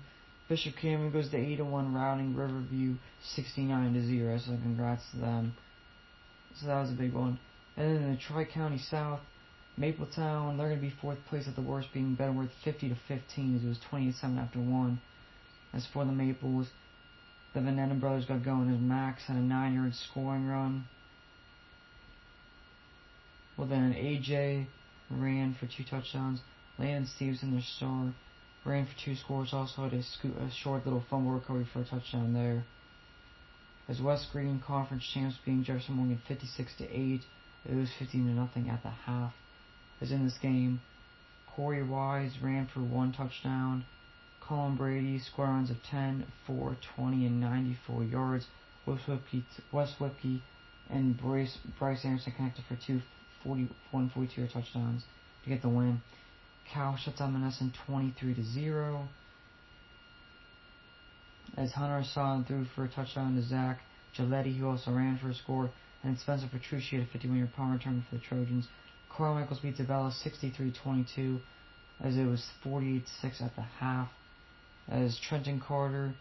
Bishop 0.50 0.76
Canevin 0.82 1.12
goes 1.12 1.30
to 1.30 1.38
8 1.38 1.64
1, 1.64 1.94
routing 1.94 2.36
Riverview 2.36 2.96
69 3.36 4.08
0. 4.08 4.40
So 4.40 4.52
congrats 4.52 5.04
to 5.12 5.18
them. 5.18 5.54
So 6.60 6.68
that 6.68 6.82
was 6.82 6.90
a 6.90 6.94
big 6.94 7.14
one. 7.14 7.38
And 7.76 7.96
then 7.96 8.04
in 8.04 8.12
the 8.14 8.18
Tri 8.18 8.46
County 8.46 8.80
South, 8.90 9.20
Mapletown, 9.80 10.58
they're 10.58 10.70
going 10.70 10.80
to 10.80 10.82
be 10.82 10.94
fourth 11.02 11.20
place 11.30 11.48
at 11.48 11.56
the 11.56 11.62
worst, 11.62 11.90
being 11.94 12.16
Bentworth 12.16 12.50
50 12.64 12.90
to 12.90 12.96
15 13.08 13.58
as 13.58 13.64
it 13.64 13.68
was 13.68 13.80
28 13.90 14.16
7 14.16 14.38
after 14.40 14.60
1. 14.60 15.02
As 15.74 15.86
for 15.94 16.06
the 16.06 16.12
Maples, 16.12 16.68
the 17.58 17.64
Veneta 17.64 18.00
brothers 18.00 18.26
got 18.26 18.46
going 18.46 18.70
as 18.72 18.80
Max 18.80 19.24
had 19.26 19.36
a 19.36 19.40
nine 19.40 19.74
yard 19.74 19.94
scoring 19.96 20.48
run. 20.48 20.86
Well, 23.58 23.68
then 23.68 23.94
AJ 23.94 24.68
ran 25.10 25.56
for 25.60 25.66
two 25.66 25.84
touchdowns. 25.84 26.42
Landon 26.78 27.08
Stevenson, 27.16 27.52
their 27.52 27.62
star, 27.62 28.14
ran 28.64 28.86
for 28.86 28.92
two 29.04 29.16
scores. 29.16 29.50
Also 29.54 29.84
had 29.84 29.94
a, 29.94 30.04
scoot, 30.04 30.36
a 30.38 30.52
short 30.52 30.86
little 30.86 31.04
fumble 31.10 31.32
recovery 31.32 31.66
for 31.74 31.82
a 31.82 31.86
touchdown 31.86 32.34
there. 32.34 32.64
As 33.90 34.00
West 34.02 34.28
Greene 34.32 34.62
Conference 34.66 35.04
champs 35.12 35.38
being 35.44 35.64
Jefferson 35.64 35.96
Morgan 35.96 36.22
56 36.28 36.76
to 36.78 36.84
8. 36.84 37.22
It 37.66 37.76
was 37.76 37.90
15 37.98 38.26
to 38.26 38.32
nothing 38.32 38.70
at 38.70 38.84
the 38.84 38.90
half. 38.90 39.34
As 40.00 40.12
in 40.12 40.24
this 40.24 40.38
game, 40.38 40.80
Corey 41.56 41.82
Wise 41.82 42.34
ran 42.44 42.70
for 42.72 42.82
one 42.82 43.14
touchdown. 43.14 43.86
Colin 44.48 44.78
Brady 44.78 45.20
score 45.20 45.46
runs 45.46 45.70
of 45.70 45.78
10, 45.92 46.26
4, 46.46 46.78
20, 46.96 47.26
and 47.26 47.42
94 47.42 48.04
yards. 48.06 48.46
Wes 48.86 49.00
Whipkey 50.00 50.42
and 50.90 51.18
Bryce, 51.18 51.58
Bryce 51.78 52.06
Anderson 52.06 52.32
connected 52.38 52.64
for 52.70 52.78
two 52.88 53.02
41 53.44 54.10
42 54.14 54.42
yard 54.42 54.54
touchdowns 54.54 55.04
to 55.44 55.50
get 55.50 55.62
the 55.62 55.70
win. 55.70 56.02
Cal 56.74 56.96
shuts 56.98 57.20
out 57.20 57.32
Monessen 57.32 57.74
23 57.86 58.36
to 58.36 58.44
0. 58.44 59.08
As 61.58 61.72
Hunter 61.74 61.98
Asylum 61.98 62.46
threw 62.46 62.66
for 62.76 62.86
a 62.86 62.90
touchdown 62.90 63.36
to 63.36 63.42
Zach 63.42 63.82
Gilletti, 64.18 64.58
who 64.58 64.70
also 64.70 64.92
ran 64.92 65.18
for 65.18 65.30
a 65.30 65.34
score, 65.34 65.70
and 66.04 66.18
Spencer 66.20 66.48
Petrucci 66.52 66.98
had 66.98 67.08
a 67.08 67.18
51-yard 67.18 67.54
punt 67.54 67.74
return 67.74 68.06
for 68.10 68.16
the 68.16 68.22
Trojans. 68.22 68.68
Carmichaels 69.10 69.60
beat 69.60 69.78
Zabella 69.78 70.12
63-22, 70.26 71.40
as 72.02 72.16
it 72.16 72.26
was 72.26 72.46
48-6 72.64 73.42
at 73.42 73.56
the 73.56 73.62
half. 73.62 74.10
As 74.90 75.20
Trenton 75.28 75.62
Carter, 75.66 76.14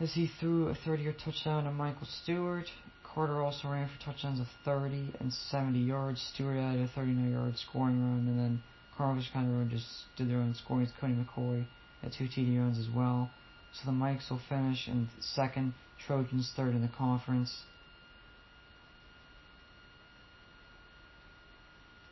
as 0.00 0.14
he 0.14 0.30
threw 0.40 0.68
a 0.68 0.74
30-yard 0.74 1.16
touchdown 1.22 1.64
to 1.64 1.70
Michael 1.70 2.08
Stewart. 2.22 2.66
Carter 3.14 3.42
also 3.42 3.68
ran 3.68 3.88
for 3.88 4.04
touchdowns 4.04 4.40
of 4.40 4.46
30 4.64 5.14
and 5.20 5.32
70 5.32 5.78
yards. 5.78 6.20
Stewart 6.32 6.56
had 6.56 6.76
a 6.76 6.88
39-yard 6.88 7.56
scoring 7.58 8.00
run, 8.00 8.26
and 8.26 8.38
then 8.38 8.62
Carver's 8.96 9.28
kind 9.32 9.46
of 9.46 9.54
run 9.54 9.68
just 9.68 9.86
did 10.16 10.30
their 10.30 10.38
own 10.38 10.54
scoring. 10.54 10.84
It's 10.84 10.92
Cody 11.00 11.14
McCoy 11.14 11.66
at 12.02 12.12
two 12.12 12.24
TD 12.24 12.58
runs 12.58 12.78
as 12.78 12.88
well. 12.94 13.30
So 13.74 13.86
the 13.86 13.92
Mikes 13.92 14.30
will 14.30 14.40
finish 14.48 14.88
in 14.88 15.08
second, 15.20 15.74
Trojans 16.06 16.52
third 16.56 16.74
in 16.74 16.82
the 16.82 16.88
conference. 16.88 17.54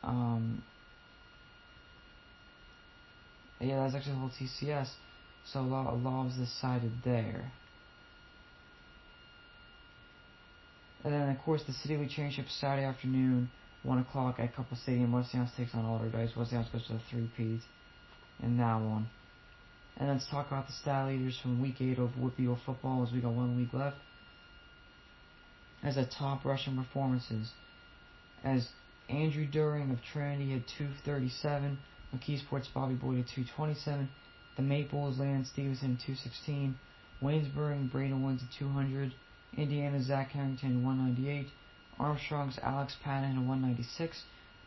Um, 0.02 0.62
yeah, 3.60 3.82
that's 3.82 3.94
actually 3.94 4.12
the 4.12 4.18
whole 4.18 4.30
TCS. 4.30 4.88
So 5.52 5.60
a 5.60 5.62
lot, 5.62 5.92
a 5.92 5.96
lot 5.96 6.24
was 6.24 6.34
decided 6.34 6.92
there. 7.04 7.50
And 11.04 11.12
then, 11.12 11.28
of 11.30 11.38
course, 11.42 11.62
the 11.66 11.72
City 11.72 11.96
League 11.96 12.10
Championship 12.10 12.46
Saturday 12.60 12.84
afternoon, 12.84 13.50
1 13.82 13.98
o'clock 13.98 14.36
at 14.38 14.54
Cupples 14.54 14.82
Stadium. 14.82 15.12
Westinghouse 15.12 15.50
takes 15.56 15.74
on 15.74 15.84
Allderdice. 15.84 16.36
Westinghouse 16.36 16.68
goes 16.70 16.86
to 16.88 16.94
the 16.94 17.00
three-peat 17.10 17.60
in 18.42 18.58
that 18.58 18.76
one. 18.76 19.08
And 19.96 20.08
let's 20.08 20.28
talk 20.28 20.48
about 20.48 20.66
the 20.66 20.72
stat 20.72 21.08
leaders 21.08 21.38
from 21.40 21.60
Week 21.62 21.80
8 21.80 21.98
of 21.98 22.10
WPIAL 22.10 22.58
football 22.64 23.04
as 23.06 23.12
we 23.12 23.20
got 23.20 23.32
one 23.32 23.56
week 23.56 23.72
left. 23.72 23.96
As 25.82 25.94
the 25.94 26.04
top 26.18 26.44
rushing 26.44 26.76
performances, 26.76 27.50
as 28.44 28.68
Andrew 29.08 29.46
During 29.46 29.90
of 29.90 29.98
Trinity 30.12 30.52
had 30.52 30.64
237, 30.76 31.78
McKeesport's 32.14 32.68
Bobby 32.68 32.94
Boyd 32.94 33.20
at 33.20 33.28
227, 33.28 34.08
the 34.56 34.62
Maples 34.62 35.18
Landon 35.18 35.44
Stevenson 35.44 35.98
216, 36.04 36.78
Waynesburg 37.22 37.72
and 37.72 37.92
Braden 37.92 38.22
Woods 38.22 38.42
at 38.42 38.48
200, 38.58 39.12
Indiana's 39.56 40.06
Zach 40.06 40.30
Harrington 40.30 40.84
198, 40.84 41.48
Armstrong's 41.98 42.58
Alex 42.62 42.96
Patton 43.02 43.46
196, 43.46 44.22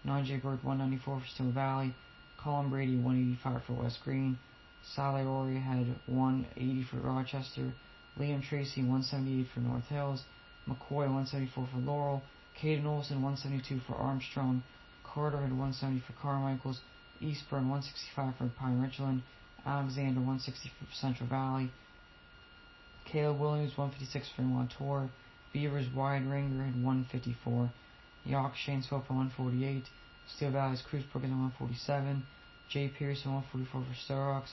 Najee 0.05 0.41
Bird 0.41 0.63
194 0.63 1.19
for 1.19 1.25
Steel 1.27 1.51
Valley, 1.51 1.95
Colin 2.37 2.69
Brady 2.69 2.95
185 2.95 3.63
for 3.65 3.73
West 3.73 3.99
Greene, 4.03 4.37
Sally 4.83 5.23
Rory 5.23 5.59
had 5.59 5.95
180 6.07 6.83
for 6.83 6.97
Rochester, 6.97 7.73
Liam 8.19 8.43
Tracy 8.43 8.81
178 8.81 9.47
for 9.53 9.59
North 9.61 9.87
Hills, 9.87 10.23
McCoy 10.67 11.07
174 11.07 11.67
for 11.71 11.77
Laurel, 11.79 12.23
Caden 12.61 12.85
Olson 12.85 13.21
172 13.21 13.79
for 13.87 13.95
Armstrong, 13.95 14.63
Carter 15.03 15.37
had 15.37 15.51
170 15.51 16.01
for 16.05 16.13
Carmichaels, 16.13 16.81
Eastburn 17.21 17.69
165 17.69 18.35
for 18.37 18.47
Pine 18.57 18.81
Richland, 18.81 19.21
Alexander 19.65 20.19
160 20.19 20.71
for 20.79 20.85
Central 20.95 21.29
Valley, 21.29 21.71
Caleb 23.05 23.39
Williams 23.39 23.77
156 23.77 24.29
for 24.35 24.41
Montour, 24.41 25.09
Beavers 25.53 25.87
Wide 25.93 26.25
Ringer 26.25 26.63
had 26.63 26.75
154, 26.75 27.71
York 28.25 28.53
Shanesville 28.55 29.05
for 29.05 29.13
148, 29.13 29.83
Steel 30.35 30.51
Valley's 30.51 30.81
Cruz 30.81 31.03
Brook 31.11 31.23
at 31.23 31.29
147, 31.29 32.23
Jay 32.69 32.87
Pearson 32.87 33.33
144 33.33 33.83
for 33.83 33.95
Star 34.03 34.43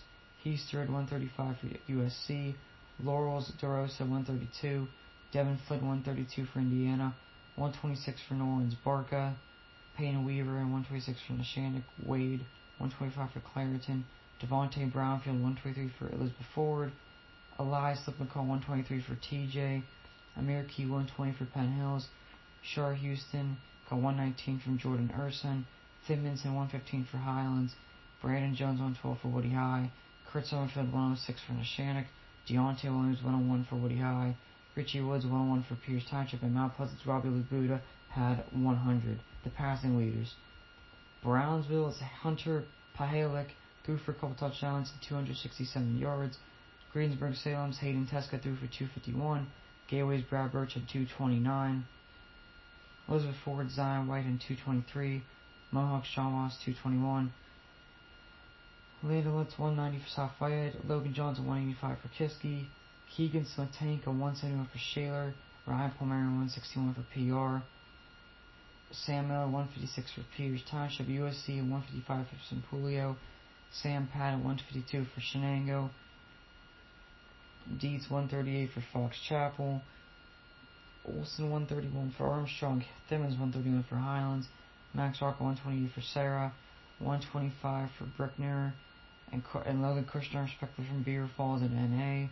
Heaster 0.45 0.83
at 0.83 0.91
135 0.91 1.57
for 1.59 1.93
USC, 1.93 2.55
Laurel's 3.03 3.51
DeRosa 3.63 4.01
132, 4.01 4.87
Devin 5.33 5.59
Flint 5.67 5.83
132 5.83 6.47
for 6.53 6.59
Indiana, 6.59 7.15
126 7.57 8.21
for 8.29 8.35
Norwin's 8.35 8.75
Barca, 8.85 9.37
Payne 9.97 10.25
Weaver 10.25 10.59
and 10.59 10.73
126 10.73 11.19
for 11.27 11.33
Neshannock, 11.35 11.85
Wade 12.05 12.45
125 12.79 13.33
for 13.33 13.41
Clairton, 13.41 14.05
Devontae 14.41 14.91
Brownfield 14.93 15.43
123 15.43 15.91
for 15.99 16.09
Elizabeth 16.09 16.47
Forward. 16.55 16.93
Elias 17.59 17.99
Lipnicall 18.07 18.47
123 18.47 19.03
for 19.03 19.17
TJ, 19.17 19.83
Amir 20.37 20.65
Key 20.65 20.85
120 20.85 21.33
for 21.33 21.45
Penn 21.47 21.73
Hills, 21.73 22.07
Shar 22.63 22.95
Houston 22.95 23.57
got 23.91 23.97
119 24.01 24.61
from 24.61 24.79
Jordan 24.79 25.11
Urson, 25.19 25.67
Thimmons 26.09 26.45
115 26.45 27.09
for 27.11 27.17
Highlands, 27.19 27.75
Brandon 28.23 28.55
Jones 28.55 28.79
112 28.79 29.19
for 29.21 29.29
Woody 29.29 29.51
High, 29.51 29.91
Kurt 30.31 30.47
Summerfield 30.47 30.93
106 30.93 31.41
for 31.47 31.53
Neshannock, 31.55 32.07
Deontay 32.49 32.85
Williams 32.85 33.23
101 33.23 33.65
for 33.69 33.77
Woody 33.77 33.99
High, 33.99 34.37
Richie 34.77 35.01
Woods 35.01 35.25
101 35.25 35.65
for 35.69 35.75
Peters 35.75 36.07
Township, 36.09 36.43
and 36.43 36.55
Mount 36.55 36.77
Pleasant's 36.77 37.07
Robbie 37.07 37.29
Labuda 37.29 37.81
had 38.11 38.45
100. 38.53 39.19
The 39.43 39.51
passing 39.51 39.99
leaders. 39.99 40.35
Brownsville's 41.23 41.99
Hunter 41.99 42.65
Pahalik 42.97 43.49
threw 43.85 43.99
for 43.99 44.13
a 44.13 44.15
couple 44.15 44.35
touchdowns 44.35 44.91
and 44.91 45.03
267 45.09 45.99
yards. 45.99 46.39
Greensburg 46.93 47.35
Salem's 47.35 47.79
Hayden 47.79 48.07
Teska 48.07 48.43
threw 48.43 48.55
for 48.57 48.67
251. 48.67 49.47
Gateway's 49.89 50.25
Brad 50.25 50.53
Birch 50.53 50.75
had 50.75 50.89
229. 50.89 51.85
Elizabeth 53.09 53.37
Forward 53.45 53.71
Zion 53.71 54.07
White 54.07 54.25
had 54.25 54.41
223. 54.41 55.23
Mohawk 55.71 56.05
Sean 56.05 56.33
Moss 56.33 56.57
221. 56.65 57.33
Landon 59.03 59.37
Lutz 59.37 59.59
190 59.59 60.05
for 60.05 60.11
South 60.11 60.33
Fayette. 60.39 60.89
Logan 60.89 61.15
Johnson 61.15 61.47
185 61.47 61.99
for 62.01 62.09
Kiski. 62.09 62.67
Keegan 63.17 63.45
Smetanka 63.45 64.09
171 64.09 64.67
for 64.67 64.79
Shaler, 64.79 65.35
Ryan 65.67 65.91
Palmieri 65.93 66.25
161 66.25 66.95
for 66.95 67.03
PR, 67.13 67.65
Sam 68.91 69.29
Miller 69.29 69.47
156 69.47 70.13
for 70.13 70.23
Peters 70.37 70.63
Township, 70.71 71.07
USC 71.07 71.59
155 71.59 72.27
for 72.27 72.55
Sapulio, 72.55 73.17
Sam 73.71 74.09
Patton 74.11 74.43
152 74.43 75.05
for 75.05 75.21
Shenango, 75.21 75.91
Deeds 77.79 78.11
138 78.11 78.71
for 78.73 78.83
Fox 78.93 79.19
Chapel, 79.29 79.83
Olson 81.05 81.51
131 81.51 82.15
for 82.17 82.29
Armstrong, 82.29 82.83
Thimmons 83.11 83.39
131 83.39 83.85
for 83.89 83.97
Highlands, 83.97 84.49
Max 84.95 85.21
Rock 85.21 85.39
128 85.41 85.93
for 85.93 86.01
Serra, 86.01 86.53
125 86.99 87.91
for 87.99 88.05
Brickner, 88.05 88.73
and, 89.33 89.43
and 89.67 89.83
Logan 89.83 90.05
Kushner 90.05 90.45
respectively 90.45 90.87
from 90.87 91.03
Beaver 91.03 91.31
Falls 91.37 91.61
and 91.61 91.75
NA. 91.75 92.29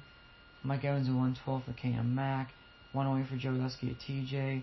Mike 0.62 0.85
Evans 0.85 1.07
at 1.07 1.14
112 1.14 1.64
for 1.64 1.73
KM 1.73 2.14
Mac, 2.14 2.53
108 2.92 3.29
for 3.29 3.37
Joe 3.37 3.51
Lusky 3.51 3.90
at 3.90 4.01
TJ, 4.01 4.62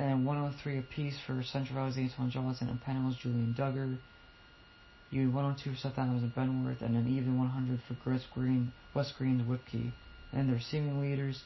and 0.00 0.08
then 0.08 0.24
103 0.24 0.78
apiece 0.78 1.18
for 1.26 1.42
Central 1.42 1.74
Valley's 1.74 1.98
Antoine 1.98 2.30
Johnson 2.30 2.70
and 2.70 2.82
Penhill's 2.82 3.18
Julian 3.18 3.54
Duggar. 3.54 3.98
You 5.10 5.26
had 5.26 5.34
102 5.34 5.72
for 5.72 5.76
Seth 5.76 5.98
Adams 5.98 6.22
and 6.22 6.34
Bentworth, 6.34 6.80
and 6.80 6.96
an 6.96 7.06
even 7.06 7.38
100 7.38 7.80
for 7.86 7.94
Chris 8.02 8.22
Green, 8.32 8.72
West 8.94 9.12
Greene's 9.18 9.46
Whipkey. 9.46 9.92
And 10.32 10.48
their 10.48 10.56
receiving 10.56 11.02
leaders, 11.02 11.42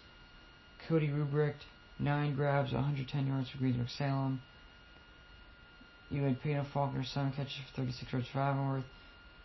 Cody 0.89 1.09
Rubricht, 1.09 1.65
9 1.99 2.37
grabs, 2.37 2.73
110 2.73 3.27
yards 3.27 3.51
for 3.51 3.59
Greensburg 3.59 3.89
Salem. 3.89 4.41
You 6.11 6.23
had 6.23 6.41
Peyton 6.41 6.67
Faulkner, 6.73 7.03
7 7.03 7.33
catches 7.33 7.55
for 7.55 7.83
36 7.83 8.13
yards 8.13 8.29
for 8.33 8.39
Avonworth. 8.39 8.85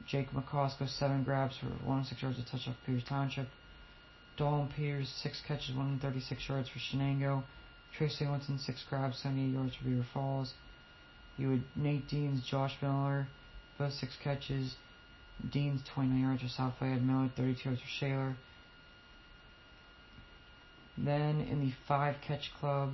Jake 0.07 0.29
McCosker, 0.33 0.87
7 0.87 1.23
grabs 1.23 1.57
for 1.57 1.65
106 1.65 2.21
yards 2.21 2.37
to 2.37 2.45
touch 2.45 2.67
off 2.67 2.75
Peters 2.85 3.05
Township. 3.09 3.47
Dalton 4.37 4.69
Peters, 4.75 5.11
6 5.23 5.41
catches, 5.47 5.69
136 5.69 6.47
yards 6.47 6.69
for 6.69 6.77
Shenango. 6.77 7.43
Tracy 7.99 8.15
Singleton, 8.15 8.57
6 8.57 8.85
grabs, 8.89 9.17
78 9.17 9.53
yards 9.53 9.75
for 9.75 9.83
Beaver 9.83 10.05
Falls. 10.13 10.53
You 11.35 11.49
had 11.49 11.63
Nate 11.75 12.07
Deans, 12.07 12.41
Josh 12.49 12.73
Miller, 12.81 13.27
both 13.77 13.91
6 13.91 14.15
catches. 14.23 14.75
Deans, 15.51 15.81
29 15.93 16.21
yards 16.21 16.41
for 16.41 16.47
South 16.47 16.75
Fayette. 16.79 17.01
Miller, 17.01 17.29
32 17.35 17.69
yards 17.69 17.81
for 17.81 17.87
Shaler. 17.99 18.35
Then 20.97 21.41
in 21.41 21.59
the 21.59 21.73
5 21.89 22.15
catch 22.25 22.51
club 22.57 22.93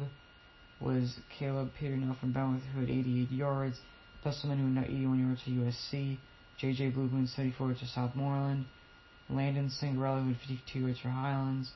was 0.81 1.19
Caleb 1.37 1.69
Peternow 1.79 2.19
from 2.19 2.33
Bournemouth, 2.33 2.63
who 2.73 2.79
had 2.79 2.89
88 2.89 3.31
yards. 3.31 3.79
Dustin, 4.23 4.57
who 4.57 4.73
had 4.73 4.89
81 4.89 5.19
yards 5.19 5.43
for 5.43 5.51
USC. 5.51 6.17
JJ 6.59 6.95
Blue 6.95 7.09
74 7.27 7.67
yards 7.67 7.79
for 7.79 7.85
Southmoreland. 7.85 8.65
Landon 9.29 9.69
Cinderella, 9.69 10.21
who 10.21 10.29
had 10.29 10.37
52 10.37 10.79
yards 10.79 10.99
for 10.99 11.09
Highlands. 11.09 11.73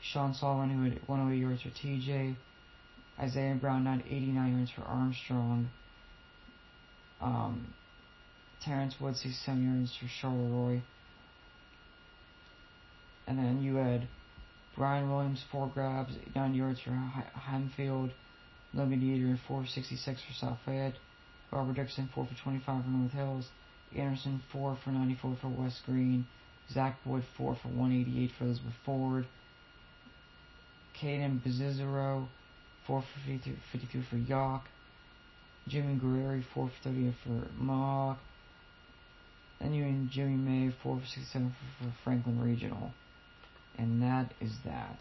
Sean 0.00 0.34
Sullivan, 0.34 0.70
who 0.70 0.84
had 0.84 1.00
108 1.06 1.40
yards 1.40 1.62
for 1.62 1.70
TJ. 1.70 2.36
Isaiah 3.18 3.54
Brown, 3.54 3.86
had 3.86 4.04
89 4.06 4.56
yards 4.56 4.70
for 4.70 4.82
Armstrong. 4.82 5.70
Um, 7.20 7.74
Terrence 8.64 8.94
Wood, 9.00 9.16
67 9.16 9.64
yards 9.64 9.96
for 9.96 10.06
Charleroi. 10.06 10.82
And 13.26 13.38
then 13.38 13.62
you 13.62 13.76
had 13.76 14.08
Brian 14.76 15.10
Williams, 15.10 15.44
4 15.50 15.68
grabs, 15.68 16.12
9 16.34 16.54
yards 16.54 16.80
for 16.80 16.90
Hempfield. 16.90 18.12
Logan 18.74 19.00
Dieter, 19.00 19.38
466 19.46 20.20
for 20.22 20.32
South 20.34 20.58
Fayette. 20.64 20.94
Robert 21.50 21.74
Dixon, 21.74 22.08
4 22.14 22.26
for 22.26 22.42
25 22.42 22.84
for 22.84 22.90
North 22.90 23.12
Hills. 23.12 23.48
Anderson, 23.96 24.42
4 24.52 24.78
for 24.84 24.90
94 24.90 25.38
for 25.40 25.48
West 25.48 25.80
Greene. 25.86 26.26
Zach 26.72 26.98
Boyd 27.04 27.24
4 27.36 27.56
for 27.62 27.68
188 27.68 28.30
for 28.38 28.44
Elizabeth 28.44 28.74
Forward. 28.84 29.26
Caden 31.00 31.40
Bezizero, 31.40 32.26
452 32.86 34.02
for 34.10 34.16
Yough. 34.16 34.62
Jimmy 35.68 35.98
Guerreri, 35.98 36.42
430 36.54 37.14
for 37.22 37.48
Mohawk. 37.62 38.18
Then 39.60 39.74
you 39.74 39.84
and 39.84 40.10
Jimmy 40.10 40.36
May, 40.36 40.74
467 40.82 41.50
for, 41.50 41.84
for 41.84 41.94
Franklin 42.04 42.40
Regional. 42.40 42.92
And 43.76 44.02
that 44.02 44.32
is 44.40 44.52
that. 44.64 44.98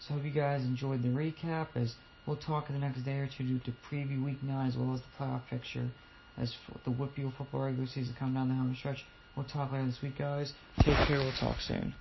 So 0.00 0.14
hope 0.14 0.24
you 0.24 0.30
guys 0.30 0.62
enjoyed 0.62 1.02
the 1.02 1.08
recap 1.08 1.68
as 1.74 1.94
we'll 2.26 2.36
talk 2.36 2.68
in 2.68 2.74
the 2.74 2.80
next 2.80 3.02
day 3.02 3.18
or 3.18 3.28
two 3.38 3.58
to 3.60 3.72
preview 3.90 4.24
week 4.24 4.42
9 4.42 4.66
as 4.66 4.76
well 4.76 4.94
as 4.94 5.00
the 5.00 5.06
playoff 5.18 5.42
picture 5.48 5.88
as 6.36 6.54
the 6.84 6.90
Whitfield 6.90 7.32
football 7.38 7.62
regular 7.62 7.86
season 7.86 8.14
coming 8.18 8.34
down 8.34 8.48
the 8.48 8.54
home 8.54 8.74
stretch. 8.78 9.04
We'll 9.36 9.46
talk 9.46 9.72
later 9.72 9.86
this 9.86 9.98
week, 10.02 10.18
guys. 10.18 10.52
Take 10.80 10.96
care. 11.06 11.18
We'll 11.18 11.32
talk 11.40 11.56
soon. 11.60 11.94